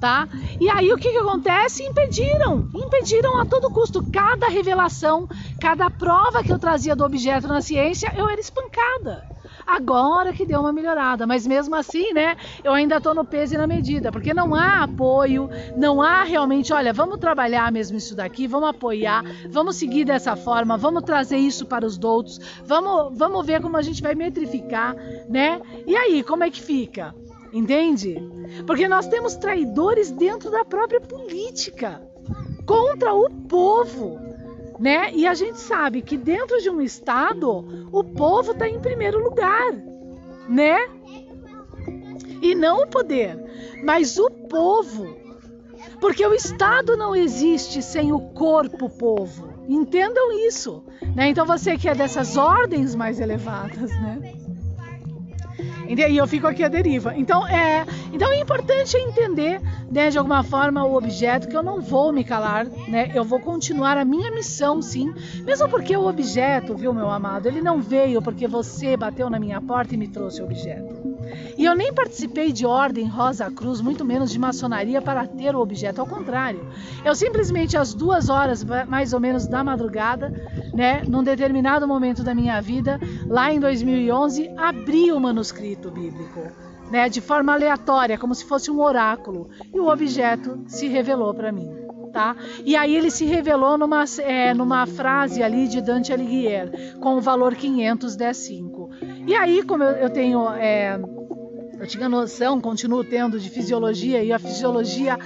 tá? 0.00 0.28
E 0.60 0.68
aí 0.70 0.92
o 0.92 0.96
que, 0.96 1.10
que 1.10 1.18
acontece? 1.18 1.82
Impediram, 1.82 2.68
impediram 2.74 3.40
a 3.40 3.46
todo 3.46 3.70
custo. 3.70 4.02
Cada 4.10 4.48
revelação, 4.48 5.28
cada 5.60 5.90
prova 5.90 6.42
que 6.42 6.52
eu 6.52 6.58
trazia 6.58 6.96
do 6.96 7.04
objeto 7.04 7.46
na 7.46 7.60
ciência, 7.60 8.12
eu 8.16 8.28
era 8.28 8.40
espancada. 8.40 9.33
Agora 9.66 10.32
que 10.32 10.44
deu 10.44 10.60
uma 10.60 10.72
melhorada, 10.72 11.26
mas 11.26 11.46
mesmo 11.46 11.74
assim, 11.74 12.12
né, 12.12 12.36
eu 12.62 12.72
ainda 12.72 12.96
estou 12.96 13.14
no 13.14 13.24
peso 13.24 13.54
e 13.54 13.58
na 13.58 13.66
medida, 13.66 14.12
porque 14.12 14.34
não 14.34 14.54
há 14.54 14.82
apoio, 14.82 15.48
não 15.76 16.02
há 16.02 16.22
realmente, 16.22 16.72
olha, 16.72 16.92
vamos 16.92 17.18
trabalhar 17.18 17.72
mesmo 17.72 17.96
isso 17.96 18.14
daqui, 18.14 18.46
vamos 18.46 18.68
apoiar, 18.68 19.24
vamos 19.48 19.76
seguir 19.76 20.04
dessa 20.04 20.36
forma, 20.36 20.76
vamos 20.76 21.02
trazer 21.02 21.38
isso 21.38 21.66
para 21.66 21.86
os 21.86 21.96
doutos, 21.96 22.38
vamos, 22.64 23.16
vamos 23.16 23.46
ver 23.46 23.60
como 23.62 23.76
a 23.76 23.82
gente 23.82 24.02
vai 24.02 24.14
metrificar, 24.14 24.94
né? 25.28 25.60
E 25.86 25.96
aí, 25.96 26.22
como 26.22 26.44
é 26.44 26.50
que 26.50 26.62
fica? 26.62 27.14
Entende? 27.52 28.16
Porque 28.66 28.88
nós 28.88 29.06
temos 29.06 29.36
traidores 29.36 30.10
dentro 30.10 30.50
da 30.50 30.64
própria 30.64 31.00
política 31.00 32.02
contra 32.66 33.14
o 33.14 33.30
povo 33.30 34.33
né? 34.78 35.12
E 35.12 35.26
a 35.26 35.34
gente 35.34 35.58
sabe 35.58 36.02
que 36.02 36.16
dentro 36.16 36.60
de 36.60 36.70
um 36.70 36.80
estado 36.80 37.88
o 37.92 38.04
povo 38.04 38.52
está 38.52 38.68
em 38.68 38.80
primeiro 38.80 39.22
lugar, 39.22 39.72
né? 40.48 40.88
E 42.42 42.54
não 42.54 42.82
o 42.82 42.86
poder, 42.86 43.38
mas 43.82 44.18
o 44.18 44.30
povo. 44.30 45.24
Porque 46.00 46.26
o 46.26 46.34
Estado 46.34 46.96
não 46.96 47.14
existe 47.14 47.80
sem 47.82 48.12
o 48.12 48.20
corpo 48.20 48.90
povo. 48.90 49.48
Entendam 49.68 50.32
isso. 50.46 50.84
Né? 51.14 51.28
Então 51.28 51.46
você 51.46 51.78
que 51.78 51.88
é 51.88 51.94
dessas 51.94 52.36
ordens 52.36 52.94
mais 52.94 53.20
elevadas, 53.20 53.90
né? 53.90 54.34
E 55.88 56.16
eu 56.16 56.26
fico 56.26 56.46
aqui 56.46 56.62
à 56.62 56.68
deriva. 56.68 57.14
Então 57.16 57.46
é, 57.46 57.84
então 58.12 58.30
é 58.30 58.40
importante 58.40 58.96
entender, 58.96 59.60
né, 59.90 60.10
de 60.10 60.18
alguma 60.18 60.42
forma, 60.42 60.84
o 60.84 60.96
objeto, 60.96 61.48
que 61.48 61.56
eu 61.56 61.62
não 61.62 61.80
vou 61.80 62.12
me 62.12 62.24
calar, 62.24 62.66
né? 62.88 63.10
Eu 63.14 63.24
vou 63.24 63.40
continuar 63.40 63.96
a 63.96 64.04
minha 64.04 64.30
missão, 64.30 64.80
sim. 64.80 65.12
Mesmo 65.44 65.68
porque 65.68 65.96
o 65.96 66.06
objeto, 66.06 66.74
viu, 66.74 66.92
meu 66.92 67.10
amado, 67.10 67.46
ele 67.46 67.60
não 67.60 67.80
veio 67.80 68.22
porque 68.22 68.46
você 68.46 68.96
bateu 68.96 69.28
na 69.28 69.38
minha 69.38 69.60
porta 69.60 69.94
e 69.94 69.98
me 69.98 70.08
trouxe 70.08 70.40
o 70.40 70.44
objeto. 70.44 70.93
E 71.56 71.64
eu 71.64 71.74
nem 71.74 71.92
participei 71.92 72.52
de 72.52 72.66
ordem 72.66 73.06
Rosa 73.06 73.50
Cruz, 73.50 73.80
muito 73.80 74.04
menos 74.04 74.30
de 74.30 74.38
maçonaria 74.38 75.00
para 75.00 75.26
ter 75.26 75.54
o 75.54 75.60
objeto. 75.60 76.00
Ao 76.00 76.06
contrário, 76.06 76.66
eu 77.04 77.14
simplesmente 77.14 77.76
às 77.76 77.94
duas 77.94 78.28
horas, 78.28 78.64
mais 78.88 79.12
ou 79.12 79.20
menos 79.20 79.46
da 79.46 79.62
madrugada, 79.62 80.32
né, 80.72 81.02
num 81.06 81.22
determinado 81.22 81.86
momento 81.86 82.22
da 82.22 82.34
minha 82.34 82.60
vida, 82.60 82.98
lá 83.26 83.52
em 83.52 83.60
2011, 83.60 84.50
abri 84.56 85.12
o 85.12 85.20
manuscrito 85.20 85.90
bíblico. 85.90 86.40
Né, 86.90 87.08
de 87.08 87.20
forma 87.20 87.54
aleatória, 87.54 88.18
como 88.18 88.34
se 88.34 88.44
fosse 88.44 88.70
um 88.70 88.80
oráculo, 88.80 89.48
e 89.72 89.80
o 89.80 89.88
objeto 89.88 90.62
se 90.66 90.86
revelou 90.86 91.32
para 91.32 91.50
mim. 91.50 91.68
Tá? 92.12 92.36
E 92.64 92.76
aí 92.76 92.94
ele 92.94 93.10
se 93.10 93.24
revelou 93.24 93.76
numa, 93.76 94.04
é, 94.18 94.54
numa 94.54 94.86
frase 94.86 95.42
ali 95.42 95.66
de 95.66 95.80
Dante 95.80 96.12
Alighieri, 96.12 96.94
com 97.00 97.16
o 97.16 97.20
valor 97.20 97.56
500 97.56 98.14
E 99.26 99.34
aí, 99.34 99.62
como 99.62 99.82
eu, 99.82 99.92
eu 99.92 100.10
tenho 100.10 100.48
é, 100.50 100.98
eu 101.78 101.86
tinha 101.86 102.08
noção, 102.08 102.60
continuo 102.60 103.04
tendo 103.04 103.38
de 103.38 103.50
fisiologia 103.50 104.22
e 104.22 104.32
a 104.32 104.38
fisiologia 104.38 105.18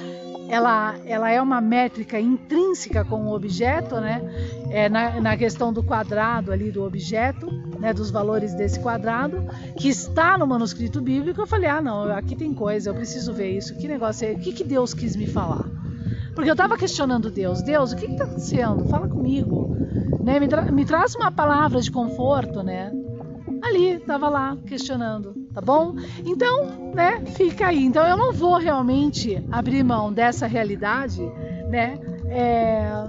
ela, 0.49 0.97
ela 1.05 1.31
é 1.31 1.41
uma 1.41 1.61
métrica 1.61 2.19
intrínseca 2.19 3.05
com 3.05 3.27
o 3.27 3.35
objeto, 3.35 3.97
né? 4.01 4.23
É 4.71 4.89
na, 4.89 5.21
na 5.21 5.37
questão 5.37 5.73
do 5.73 5.83
quadrado 5.83 6.51
ali 6.51 6.71
do 6.71 6.83
objeto, 6.83 7.47
né? 7.79 7.93
Dos 7.93 8.11
valores 8.11 8.55
desse 8.55 8.81
quadrado, 8.81 9.47
que 9.77 9.89
está 9.89 10.39
no 10.39 10.47
manuscrito 10.47 11.03
bíblico. 11.03 11.43
Eu 11.43 11.47
falei, 11.47 11.69
ah, 11.69 11.83
não, 11.83 12.11
aqui 12.11 12.35
tem 12.35 12.55
coisa, 12.55 12.91
eu 12.91 12.95
preciso 12.95 13.33
ver 13.35 13.57
isso. 13.57 13.77
Que 13.77 13.87
negócio 13.87 14.27
é? 14.27 14.33
O 14.33 14.39
que, 14.39 14.53
que 14.53 14.65
Deus 14.65 14.95
quis 14.95 15.15
me 15.15 15.27
falar? 15.27 15.69
Porque 16.35 16.49
eu 16.49 16.55
estava 16.55 16.79
questionando 16.79 17.31
Deus, 17.31 17.61
Deus, 17.63 17.93
o 17.93 17.97
que 17.97 18.07
está 18.07 18.25
acontecendo? 18.25 18.87
Fala 18.87 19.07
comigo, 19.07 19.77
né? 20.23 20.41
Me, 20.41 20.49
tra 20.49 20.63
me 20.73 20.85
traz 20.85 21.15
uma 21.15 21.31
palavra 21.31 21.81
de 21.81 21.91
conforto, 21.91 22.63
né? 22.63 22.91
Ali, 23.63 23.93
estava 23.95 24.29
lá 24.29 24.57
questionando 24.67 25.49
tá 25.59 25.61
bom? 25.61 25.97
Então, 26.25 26.93
né, 26.95 27.21
fica 27.37 27.67
aí. 27.67 27.85
Então 27.85 28.07
eu 28.07 28.17
não 28.17 28.33
vou 28.33 28.57
realmente 28.59 29.43
abrir 29.51 29.83
mão 29.83 30.13
dessa 30.13 30.47
realidade, 30.47 31.21
né, 31.69 31.99
é, 32.29 33.07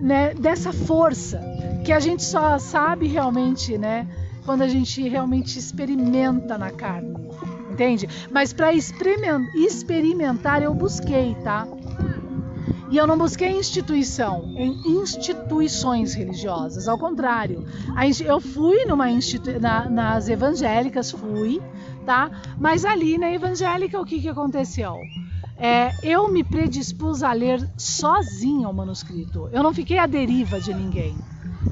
né, 0.00 0.34
dessa 0.34 0.70
força 0.72 1.40
que 1.82 1.92
a 1.92 2.00
gente 2.00 2.22
só 2.22 2.58
sabe 2.58 3.06
realmente, 3.06 3.78
né, 3.78 4.06
quando 4.44 4.60
a 4.62 4.68
gente 4.68 5.08
realmente 5.08 5.58
experimenta 5.58 6.58
na 6.58 6.70
carne, 6.70 7.14
entende? 7.70 8.06
Mas 8.30 8.52
para 8.52 8.74
experimentar 8.74 10.62
eu 10.62 10.74
busquei, 10.74 11.34
tá? 11.42 11.66
E 12.94 12.96
eu 12.96 13.08
não 13.08 13.18
busquei 13.18 13.50
instituição, 13.50 14.54
em 14.56 15.02
instituições 15.02 16.14
religiosas, 16.14 16.86
ao 16.86 16.96
contrário. 16.96 17.66
Eu 18.24 18.40
fui 18.40 18.84
numa 18.84 19.10
institu 19.10 19.58
na, 19.58 19.90
nas 19.90 20.28
evangélicas, 20.28 21.10
fui, 21.10 21.60
tá? 22.06 22.30
Mas 22.56 22.84
ali 22.84 23.18
na 23.18 23.32
evangélica 23.32 24.00
o 24.00 24.04
que, 24.04 24.20
que 24.20 24.28
aconteceu? 24.28 24.94
É, 25.58 25.90
eu 26.04 26.30
me 26.30 26.44
predispus 26.44 27.24
a 27.24 27.32
ler 27.32 27.68
sozinha 27.76 28.68
o 28.68 28.72
manuscrito. 28.72 29.48
Eu 29.50 29.64
não 29.64 29.74
fiquei 29.74 29.98
à 29.98 30.06
deriva 30.06 30.60
de 30.60 30.72
ninguém. 30.72 31.16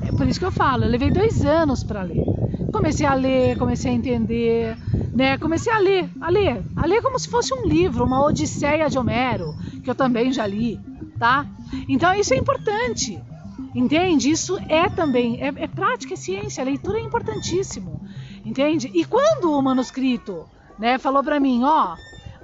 É 0.05 0.11
por 0.11 0.27
isso 0.27 0.41
que 0.41 0.47
eu 0.47 0.51
falo, 0.51 0.87
eu 0.87 0.91
levei 0.91 1.13
dois 1.13 1.45
anos 1.45 1.85
para 1.85 2.03
ler. 2.03 2.25
Comecei 2.73 3.07
a 3.07 3.15
ler, 3.15 3.57
comecei 3.59 3.93
a 3.93 3.95
entender, 3.95 4.77
né? 5.15 5.39
Comecei 5.39 5.73
a 5.73 5.79
ler, 5.79 6.11
a 6.21 6.29
ler, 6.29 6.65
a 6.75 6.85
ler 6.85 7.01
como 7.01 7.17
se 7.17 7.29
fosse 7.29 7.55
um 7.55 7.65
livro, 7.65 8.05
uma 8.05 8.25
Odisseia 8.25 8.91
de 8.91 8.99
Homero, 8.99 9.55
que 9.85 9.89
eu 9.89 9.95
também 9.95 10.33
já 10.33 10.45
li 10.45 10.81
tá? 11.23 11.47
Então 11.89 12.13
isso 12.13 12.35
é 12.35 12.37
importante, 12.37 13.23
entende? 13.73 14.29
Isso 14.29 14.59
é 14.69 14.89
também, 14.89 15.41
é, 15.41 15.53
é 15.55 15.69
prática, 15.69 16.15
é 16.15 16.17
ciência, 16.17 16.61
a 16.61 16.65
leitura 16.65 16.99
é 16.99 17.01
importantíssimo, 17.01 18.01
entende? 18.45 18.91
E 18.93 19.05
quando 19.05 19.53
o 19.53 19.63
manuscrito, 19.63 20.45
né, 20.77 20.99
falou 20.99 21.23
para 21.23 21.39
mim, 21.39 21.63
ó, 21.63 21.95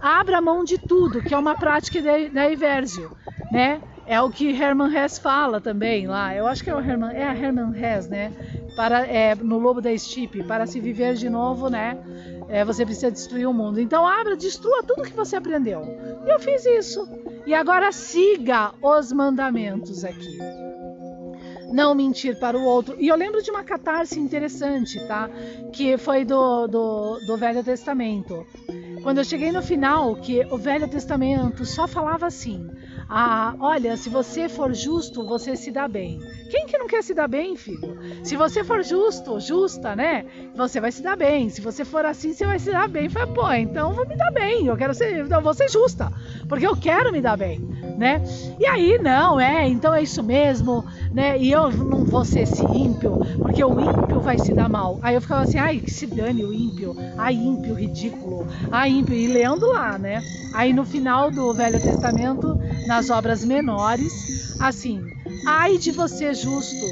abra 0.00 0.40
mão 0.40 0.62
de 0.62 0.78
tudo, 0.78 1.20
que 1.20 1.34
é 1.34 1.36
uma 1.36 1.56
prática 1.56 2.00
da, 2.00 2.28
da 2.32 2.48
Iversio, 2.48 3.10
né? 3.50 3.80
É 4.06 4.22
o 4.22 4.30
que 4.30 4.48
Herman 4.48 4.96
Hesse 4.96 5.20
fala 5.20 5.60
também 5.60 6.06
lá. 6.06 6.34
Eu 6.34 6.46
acho 6.46 6.62
que 6.64 6.70
é 6.70 6.74
o 6.74 6.78
Herman, 6.78 7.10
é 7.14 7.28
a 7.28 7.34
Herman 7.34 7.72
Hesse, 7.76 8.08
né? 8.08 8.32
Para, 8.76 9.04
é, 9.06 9.34
no 9.34 9.58
Lobo 9.58 9.82
da 9.82 9.92
Estipe, 9.92 10.44
para 10.44 10.66
se 10.66 10.80
viver 10.80 11.14
de 11.14 11.28
novo, 11.28 11.68
né? 11.68 11.98
É, 12.48 12.64
você 12.64 12.86
precisa 12.86 13.10
destruir 13.10 13.46
o 13.46 13.52
mundo. 13.52 13.80
Então 13.80 14.06
abra, 14.06 14.36
destrua 14.36 14.84
tudo 14.84 15.02
que 15.02 15.12
você 15.12 15.36
aprendeu. 15.36 15.82
E 16.24 16.32
eu 16.32 16.38
fiz 16.38 16.64
isso. 16.64 17.06
E 17.48 17.54
agora 17.54 17.90
siga 17.92 18.74
os 18.82 19.10
mandamentos 19.10 20.04
aqui. 20.04 20.36
Não 21.72 21.94
mentir 21.94 22.38
para 22.38 22.58
o 22.58 22.62
outro. 22.62 22.94
E 23.00 23.08
eu 23.08 23.16
lembro 23.16 23.42
de 23.42 23.50
uma 23.50 23.64
catarse 23.64 24.20
interessante, 24.20 25.02
tá? 25.08 25.30
Que 25.72 25.96
foi 25.96 26.26
do, 26.26 26.66
do, 26.66 27.18
do 27.20 27.38
Velho 27.38 27.64
Testamento. 27.64 28.46
Quando 29.02 29.16
eu 29.16 29.24
cheguei 29.24 29.50
no 29.50 29.62
final, 29.62 30.14
que 30.16 30.44
o 30.50 30.58
Velho 30.58 30.90
Testamento 30.90 31.64
só 31.64 31.88
falava 31.88 32.26
assim: 32.26 32.68
ah, 33.10 33.54
olha, 33.58 33.96
se 33.96 34.10
você 34.10 34.50
for 34.50 34.74
justo, 34.74 35.26
você 35.26 35.56
se 35.56 35.70
dá 35.70 35.88
bem. 35.88 36.20
Quem 36.50 36.66
que 36.66 36.76
não 36.76 36.86
quer 36.86 37.02
se 37.02 37.14
dar 37.14 37.26
bem, 37.26 37.56
filho? 37.56 37.98
Se 38.22 38.36
você 38.36 38.62
for 38.62 38.84
justo, 38.84 39.40
justa, 39.40 39.96
né? 39.96 40.26
Você 40.54 40.78
vai 40.78 40.92
se 40.92 41.02
dar 41.02 41.16
bem. 41.16 41.48
Se 41.48 41.62
você 41.62 41.86
for 41.86 42.04
assim, 42.04 42.34
você 42.34 42.44
vai 42.44 42.58
se 42.58 42.70
dar 42.70 42.86
bem. 42.86 43.08
Fala, 43.08 43.26
pô, 43.26 43.50
então 43.52 43.94
vou 43.94 44.06
me 44.06 44.14
dar 44.14 44.30
bem. 44.30 44.66
Eu 44.66 44.76
quero 44.76 44.92
ser, 44.92 45.26
eu 45.26 45.40
vou 45.40 45.54
ser 45.54 45.70
justa, 45.70 46.12
porque 46.46 46.66
eu 46.66 46.76
quero 46.76 47.10
me 47.10 47.22
dar 47.22 47.38
bem, 47.38 47.60
né? 47.96 48.22
E 48.60 48.66
aí, 48.66 48.98
não, 48.98 49.40
é, 49.40 49.66
então 49.66 49.94
é 49.94 50.02
isso 50.02 50.22
mesmo, 50.22 50.84
né? 51.10 51.38
E 51.38 51.50
eu 51.50 51.70
não 51.70 52.04
vou 52.04 52.26
ser 52.26 52.40
esse 52.40 52.62
ímpio, 52.62 53.20
porque 53.40 53.64
o 53.64 53.80
ímpio 53.80 54.07
vai 54.20 54.38
se 54.38 54.52
dar 54.52 54.68
mal. 54.68 54.98
Aí 55.02 55.14
eu 55.14 55.20
ficava 55.22 55.42
assim, 55.42 55.58
ai, 55.58 55.80
que 55.80 55.90
se 55.90 56.06
dane 56.06 56.44
o 56.44 56.52
ímpio. 56.52 56.94
Ai, 57.16 57.34
ímpio, 57.34 57.74
ridículo. 57.74 58.46
Ai, 58.70 58.90
ímpio. 58.90 59.14
E 59.14 59.26
lendo 59.26 59.66
lá, 59.66 59.98
né? 59.98 60.22
Aí 60.52 60.72
no 60.72 60.84
final 60.84 61.30
do 61.30 61.54
Velho 61.54 61.80
Testamento, 61.80 62.58
na 62.86 62.98
nas 62.98 63.10
obras 63.10 63.44
menores, 63.44 64.56
assim, 64.58 65.00
ai 65.46 65.78
de 65.78 65.92
você 65.92 66.34
justo 66.34 66.84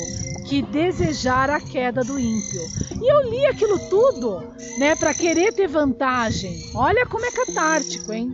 que 0.47 0.63
desejar 0.63 1.51
a 1.51 1.61
queda 1.61 2.05
do 2.05 2.17
ímpio. 2.17 2.61
E 3.03 3.13
eu 3.13 3.29
li 3.29 3.45
aquilo 3.45 3.77
tudo, 3.91 4.55
né, 4.79 4.95
para 4.95 5.13
querer 5.13 5.53
ter 5.53 5.67
vantagem. 5.67 6.57
Olha 6.77 7.05
como 7.07 7.27
é 7.27 7.31
catártico, 7.33 8.13
hein? 8.13 8.31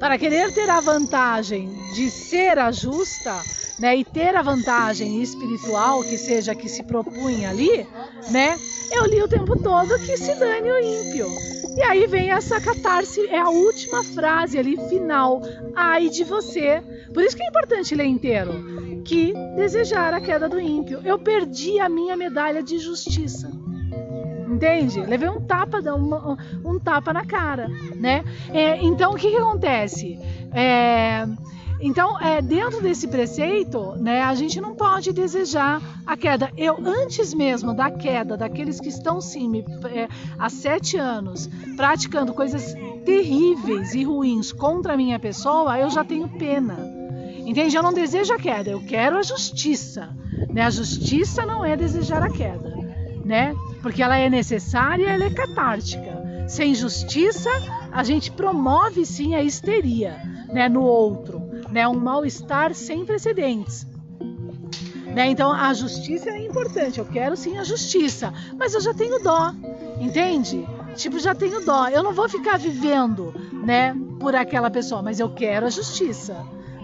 Para 0.00 0.18
querer 0.18 0.52
ter 0.52 0.68
a 0.68 0.80
vantagem 0.80 1.70
de 1.94 2.10
ser 2.10 2.58
a 2.58 2.72
justa, 2.72 3.40
né, 3.80 3.96
e 3.96 4.04
ter 4.04 4.36
a 4.36 4.42
vantagem 4.42 5.22
espiritual 5.22 6.02
que 6.02 6.18
seja 6.18 6.54
que 6.54 6.68
se 6.68 6.82
propunha 6.82 7.48
ali, 7.48 7.86
né? 8.30 8.54
Eu 8.92 9.06
li 9.06 9.22
o 9.22 9.28
tempo 9.28 9.56
todo 9.58 9.98
que 10.00 10.18
se 10.18 10.34
dane 10.34 10.70
o 10.70 10.78
ímpio. 10.78 11.26
E 11.76 11.82
aí 11.82 12.06
vem 12.06 12.30
essa 12.30 12.60
catarse, 12.60 13.26
é 13.28 13.38
a 13.38 13.48
última 13.48 14.04
frase 14.04 14.58
ali 14.58 14.76
final. 14.88 15.40
Ai 15.74 16.10
de 16.10 16.24
você. 16.24 16.82
Por 17.14 17.22
isso 17.22 17.36
que 17.36 17.42
é 17.42 17.48
importante 17.48 17.94
ler 17.94 18.04
inteiro. 18.04 19.02
Que 19.04 19.32
desejar 19.56 20.12
a 20.12 20.20
queda 20.20 20.48
do 20.48 20.60
ímpio. 20.60 21.00
Eu 21.02 21.18
perdi 21.18 21.80
a 21.80 21.88
minha 21.88 22.16
medalha 22.16 22.62
de 22.62 22.78
justiça. 22.78 23.50
Entende? 24.46 25.00
Levei 25.00 25.28
um 25.28 25.40
tapa, 25.40 25.78
um, 25.78 26.36
um 26.68 26.78
tapa 26.78 27.12
na 27.14 27.24
cara, 27.24 27.68
né? 27.94 28.24
É, 28.52 28.76
então 28.84 29.12
o 29.12 29.16
que, 29.16 29.30
que 29.30 29.36
acontece? 29.36 30.18
É, 30.52 31.24
então, 31.80 32.20
é, 32.20 32.42
dentro 32.42 32.82
desse 32.82 33.08
preceito, 33.08 33.94
né, 33.96 34.22
a 34.22 34.34
gente 34.34 34.60
não 34.60 34.74
pode 34.74 35.12
desejar 35.12 35.80
a 36.06 36.14
queda. 36.14 36.50
Eu, 36.56 36.76
antes 36.84 37.32
mesmo 37.32 37.72
da 37.72 37.90
queda 37.90 38.36
daqueles 38.36 38.78
que 38.78 38.88
estão 38.88 39.18
sim 39.20 39.64
é, 39.90 40.06
há 40.38 40.50
sete 40.50 40.98
anos 40.98 41.48
praticando 41.76 42.34
coisas 42.34 42.74
terríveis 43.06 43.94
e 43.94 44.04
ruins 44.04 44.52
contra 44.52 44.92
a 44.92 44.96
minha 44.96 45.18
pessoa, 45.18 45.78
eu 45.78 45.88
já 45.88 46.04
tenho 46.04 46.28
pena. 46.28 46.76
Entende? 47.46 47.74
Eu 47.74 47.82
não 47.82 47.94
desejo 47.94 48.34
a 48.34 48.38
queda, 48.38 48.70
eu 48.70 48.84
quero 48.84 49.16
a 49.16 49.22
justiça. 49.22 50.14
Né? 50.50 50.62
A 50.62 50.70
justiça 50.70 51.46
não 51.46 51.64
é 51.64 51.76
desejar 51.76 52.22
a 52.22 52.30
queda, 52.30 52.76
né? 53.24 53.56
Porque 53.80 54.02
ela 54.02 54.18
é 54.18 54.28
necessária, 54.28 55.08
ela 55.08 55.24
é 55.24 55.30
catártica. 55.30 56.46
Sem 56.46 56.74
justiça, 56.74 57.50
a 57.90 58.04
gente 58.04 58.30
promove 58.30 59.06
sim 59.06 59.34
a 59.34 59.42
histeria, 59.42 60.20
né, 60.52 60.68
no 60.68 60.82
outro 60.82 61.39
né? 61.70 61.86
Um 61.88 61.98
mal-estar 61.98 62.74
sem 62.74 63.04
precedentes. 63.04 63.86
Né? 65.06 65.28
Então 65.28 65.52
a 65.52 65.72
justiça 65.74 66.30
é 66.30 66.46
importante. 66.46 66.98
Eu 66.98 67.06
quero 67.06 67.36
sim 67.36 67.58
a 67.58 67.64
justiça, 67.64 68.32
mas 68.56 68.74
eu 68.74 68.80
já 68.80 68.94
tenho 68.94 69.22
dó, 69.22 69.52
entende? 69.98 70.66
Tipo, 70.94 71.18
já 71.18 71.34
tenho 71.34 71.64
dó. 71.64 71.88
Eu 71.88 72.02
não 72.02 72.12
vou 72.12 72.28
ficar 72.28 72.58
vivendo, 72.58 73.34
né, 73.64 73.96
por 74.18 74.34
aquela 74.34 74.70
pessoa, 74.70 75.02
mas 75.02 75.18
eu 75.18 75.30
quero 75.30 75.66
a 75.66 75.70
justiça 75.70 76.36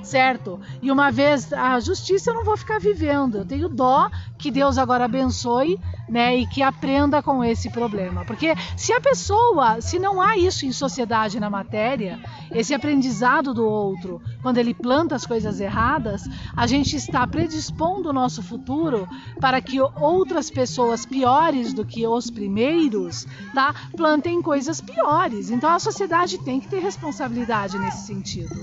certo? 0.06 0.60
E 0.80 0.90
uma 0.90 1.10
vez 1.10 1.52
a 1.52 1.78
justiça 1.80 2.30
eu 2.30 2.34
não 2.34 2.44
vou 2.44 2.56
ficar 2.56 2.78
vivendo. 2.78 3.38
Eu 3.38 3.44
tenho 3.44 3.68
dó 3.68 4.08
que 4.38 4.50
Deus 4.50 4.78
agora 4.78 5.04
abençoe, 5.04 5.78
né, 6.08 6.36
e 6.36 6.46
que 6.46 6.62
aprenda 6.62 7.22
com 7.22 7.42
esse 7.42 7.68
problema. 7.70 8.24
Porque 8.24 8.54
se 8.76 8.92
a 8.92 9.00
pessoa, 9.00 9.80
se 9.80 9.98
não 9.98 10.20
há 10.20 10.36
isso 10.36 10.64
em 10.64 10.72
sociedade 10.72 11.40
na 11.40 11.50
matéria, 11.50 12.20
esse 12.52 12.72
aprendizado 12.72 13.52
do 13.52 13.66
outro, 13.66 14.20
quando 14.42 14.58
ele 14.58 14.72
planta 14.72 15.14
as 15.16 15.26
coisas 15.26 15.60
erradas, 15.60 16.28
a 16.56 16.66
gente 16.66 16.96
está 16.96 17.26
predispondo 17.26 18.10
o 18.10 18.12
nosso 18.12 18.42
futuro 18.42 19.08
para 19.40 19.60
que 19.60 19.80
outras 19.80 20.50
pessoas 20.50 21.04
piores 21.04 21.72
do 21.72 21.84
que 21.84 22.06
os 22.06 22.30
primeiros, 22.30 23.26
tá, 23.52 23.74
plantem 23.96 24.40
coisas 24.40 24.80
piores. 24.80 25.50
Então 25.50 25.70
a 25.70 25.78
sociedade 25.78 26.38
tem 26.38 26.60
que 26.60 26.68
ter 26.68 26.78
responsabilidade 26.78 27.78
nesse 27.78 28.06
sentido. 28.06 28.54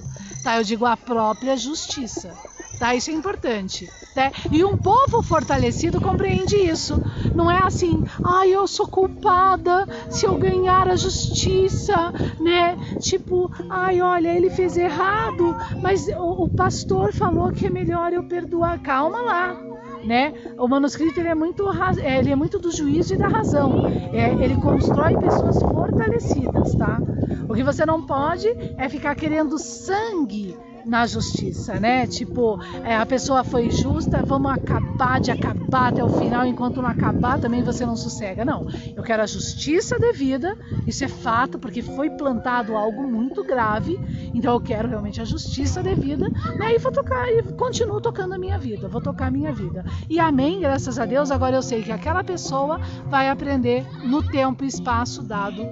Tá, 0.43 0.57
eu 0.57 0.63
digo 0.63 0.85
a 0.85 0.95
própria 1.33 1.57
justiça. 1.57 2.31
Tá? 2.77 2.93
Isso 2.93 3.09
é 3.09 3.13
importante. 3.13 3.89
Né? 4.15 4.31
E 4.51 4.63
um 4.63 4.77
povo 4.77 5.21
fortalecido 5.23 5.99
compreende 5.99 6.55
isso. 6.55 7.01
Não 7.33 7.49
é 7.49 7.57
assim, 7.57 8.03
ai, 8.23 8.49
ah, 8.49 8.55
eu 8.59 8.67
sou 8.67 8.87
culpada 8.87 9.87
se 10.09 10.25
eu 10.25 10.35
ganhar 10.37 10.87
a 10.87 10.95
justiça, 10.95 12.11
né? 12.39 12.77
Tipo, 12.99 13.51
ai, 13.69 13.99
olha, 14.01 14.35
ele 14.35 14.49
fez 14.51 14.77
errado, 14.77 15.55
mas 15.81 16.07
o, 16.07 16.43
o 16.43 16.49
pastor 16.49 17.11
falou 17.11 17.51
que 17.51 17.65
é 17.65 17.69
melhor 17.69 18.13
eu 18.13 18.23
perdoar. 18.23 18.79
Calma 18.81 19.21
lá. 19.21 19.57
Né? 20.03 20.33
O 20.57 20.67
manuscrito 20.67 21.19
ele 21.19 21.29
é 21.29 21.35
muito 21.35 21.63
é, 21.99 22.19
ele 22.19 22.29
é 22.29 22.35
muito 22.35 22.59
do 22.59 22.69
juízo 22.71 23.13
e 23.13 23.17
da 23.17 23.27
razão. 23.27 23.87
É, 23.87 24.33
ele 24.33 24.55
constrói 24.57 25.17
pessoas 25.17 25.59
fortalecidas, 25.59 26.75
tá? 26.75 26.99
O 27.47 27.53
que 27.53 27.63
você 27.63 27.85
não 27.85 28.05
pode 28.05 28.49
é 28.77 28.89
ficar 28.89 29.15
querendo 29.15 29.57
sangue 29.57 30.57
na 30.85 31.05
justiça, 31.05 31.79
né? 31.79 32.05
Tipo, 32.07 32.59
é, 32.83 32.95
a 32.95 33.05
pessoa 33.05 33.43
foi 33.43 33.69
justa, 33.71 34.21
vamos 34.23 34.51
acabar 34.51 35.19
de 35.19 35.31
acabar 35.31 35.89
até 35.89 36.03
o 36.03 36.09
final, 36.09 36.45
enquanto 36.45 36.81
não 36.81 36.89
acabar 36.89 37.39
também 37.39 37.63
você 37.63 37.85
não 37.85 37.95
sossega. 37.95 38.43
Não, 38.43 38.67
eu 38.95 39.03
quero 39.03 39.23
a 39.23 39.25
justiça 39.25 39.97
devida, 39.97 40.57
isso 40.85 41.03
é 41.03 41.07
fato, 41.07 41.57
porque 41.57 41.81
foi 41.81 42.09
plantado 42.09 42.75
algo 42.75 43.03
muito 43.03 43.43
grave, 43.43 43.99
então 44.33 44.53
eu 44.53 44.61
quero 44.61 44.87
realmente 44.87 45.21
a 45.21 45.25
justiça 45.25 45.81
devida, 45.81 46.29
né? 46.57 46.75
E 46.75 46.77
vou 46.77 46.91
tocar, 46.91 47.31
e 47.31 47.41
continuo 47.53 48.01
tocando 48.01 48.33
a 48.33 48.37
minha 48.37 48.57
vida, 48.57 48.87
vou 48.87 49.01
tocar 49.01 49.27
a 49.27 49.31
minha 49.31 49.51
vida. 49.51 49.85
E 50.09 50.19
amém, 50.19 50.59
graças 50.59 50.99
a 50.99 51.05
Deus, 51.05 51.31
agora 51.31 51.55
eu 51.55 51.61
sei 51.61 51.81
que 51.81 51.91
aquela 51.91 52.23
pessoa 52.23 52.79
vai 53.07 53.29
aprender 53.29 53.85
no 54.03 54.23
tempo 54.23 54.63
e 54.63 54.67
espaço 54.67 55.23
dado 55.23 55.63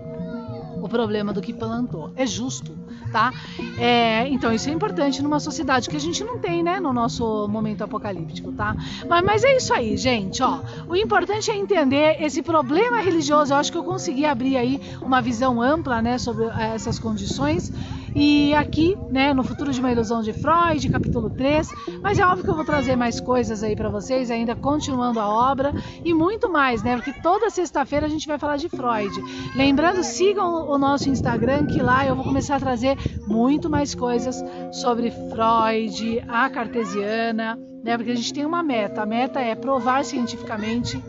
o 0.82 0.90
problema 0.90 1.32
do 1.32 1.42
que 1.42 1.54
plantou. 1.54 2.12
É 2.16 2.26
justo, 2.26 2.76
tá? 3.12 3.34
É, 3.78 4.28
então 4.28 4.54
isso 4.54 4.70
é 4.70 4.72
importante 4.72 5.22
numa 5.22 5.40
sociedade 5.40 5.90
que 5.90 5.96
a 5.96 6.00
gente 6.00 6.24
não 6.24 6.40
tem, 6.40 6.64
né, 6.64 6.80
no 6.80 6.94
nosso 6.94 7.48
momento 7.48 7.84
apocalíptico, 7.84 8.52
tá? 8.52 8.76
Mas, 9.08 9.24
mas 9.24 9.44
é 9.44 9.58
isso 9.58 9.74
aí, 9.74 9.98
gente, 9.98 10.42
ó. 10.42 10.60
O 10.88 10.96
importante 10.96 11.52
é 11.52 11.56
entender 11.56 12.18
esse 12.20 12.42
problema 12.42 13.02
religioso. 13.02 13.54
Eu 13.54 13.58
acho 13.58 13.72
que 13.72 13.78
eu 13.78 13.84
consegui 13.84 14.26
abrir 14.26 14.58
aí 14.58 14.82
uma 15.02 15.22
visão 15.22 15.62
ampla, 15.62 16.02
né, 16.02 16.18
sobre 16.18 16.46
eh, 16.46 16.72
essas 16.76 16.98
condições. 16.98 17.72
E 18.14 18.54
aqui, 18.54 18.98
né, 19.10 19.34
no 19.34 19.44
Futuro 19.44 19.72
de 19.72 19.80
uma 19.80 19.92
Ilusão 19.92 20.22
de 20.22 20.34
Freud, 20.34 20.90
capítulo 20.90 21.30
3, 21.30 21.70
mas 22.02 22.20
é 22.20 22.26
óbvio 22.26 22.44
que 22.44 22.50
eu 22.50 22.56
vou 22.56 22.66
trazer 22.66 22.96
mais 22.96 23.22
coisas 23.22 23.64
aí 23.64 23.76
para 23.76 23.90
vocês, 23.90 24.30
ainda 24.30 24.56
continuando 24.56 25.20
a 25.20 25.30
obra 25.30 25.74
e 26.04 26.14
muito 26.14 26.50
mais, 26.50 26.84
né? 26.84 26.96
Porque 26.98 27.14
toda 27.22 27.50
sexta-feira 27.50 28.06
a 28.06 28.10
gente 28.10 28.28
vai 28.28 28.38
falar 28.38 28.58
de 28.58 28.68
Freud. 28.68 29.14
Lembrando, 29.56 30.04
sigam 30.04 30.70
o 30.70 30.78
nosso 30.78 31.10
Instagram, 31.10 31.68
que 31.68 31.82
lá 31.82 32.06
eu 32.06 32.16
vou 32.16 32.26
começar 32.26 32.58
a 32.58 32.60
trazer 32.60 32.98
muito 33.26 33.70
mais 33.70 33.96
coisas 33.96 34.44
sobre 34.74 35.12
Freud, 35.12 36.24
a 36.28 36.50
cartesiana, 36.50 37.58
né? 37.82 37.98
Porque 37.98 38.12
a 38.12 38.16
gente 38.16 38.34
tem 38.34 38.46
uma 38.46 38.62
meta. 38.62 39.04
A 39.04 39.06
meta 39.06 39.40
é 39.40 39.56
provar 39.56 40.04
cientificamente 40.04 41.02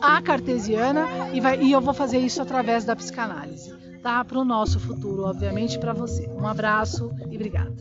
a 0.00 0.22
cartesiana 0.22 1.08
e, 1.32 1.40
vai, 1.40 1.60
e 1.60 1.72
eu 1.72 1.80
vou 1.80 1.94
fazer 1.94 2.18
isso 2.18 2.40
através 2.40 2.84
da 2.84 2.94
psicanálise 2.94 3.83
tá? 4.04 4.22
Para 4.22 4.38
o 4.38 4.44
nosso 4.44 4.78
futuro, 4.78 5.24
obviamente, 5.24 5.78
para 5.78 5.94
você. 5.94 6.28
Um 6.28 6.46
abraço 6.46 7.10
e 7.30 7.36
obrigada. 7.36 7.74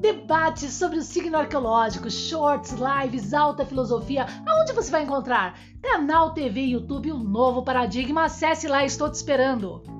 Debates 0.00 0.72
sobre 0.72 0.98
o 0.98 1.02
signo 1.02 1.36
arqueológico, 1.36 2.10
shorts, 2.10 2.72
lives, 2.72 3.32
alta 3.32 3.64
filosofia, 3.64 4.26
aonde 4.44 4.72
você 4.72 4.90
vai 4.90 5.04
encontrar? 5.04 5.56
Canal 5.80 6.34
TV 6.34 6.62
YouTube, 6.62 7.12
um 7.12 7.22
novo 7.22 7.62
paradigma. 7.62 8.24
Acesse 8.24 8.66
lá, 8.66 8.84
estou 8.84 9.08
te 9.08 9.14
esperando. 9.14 9.99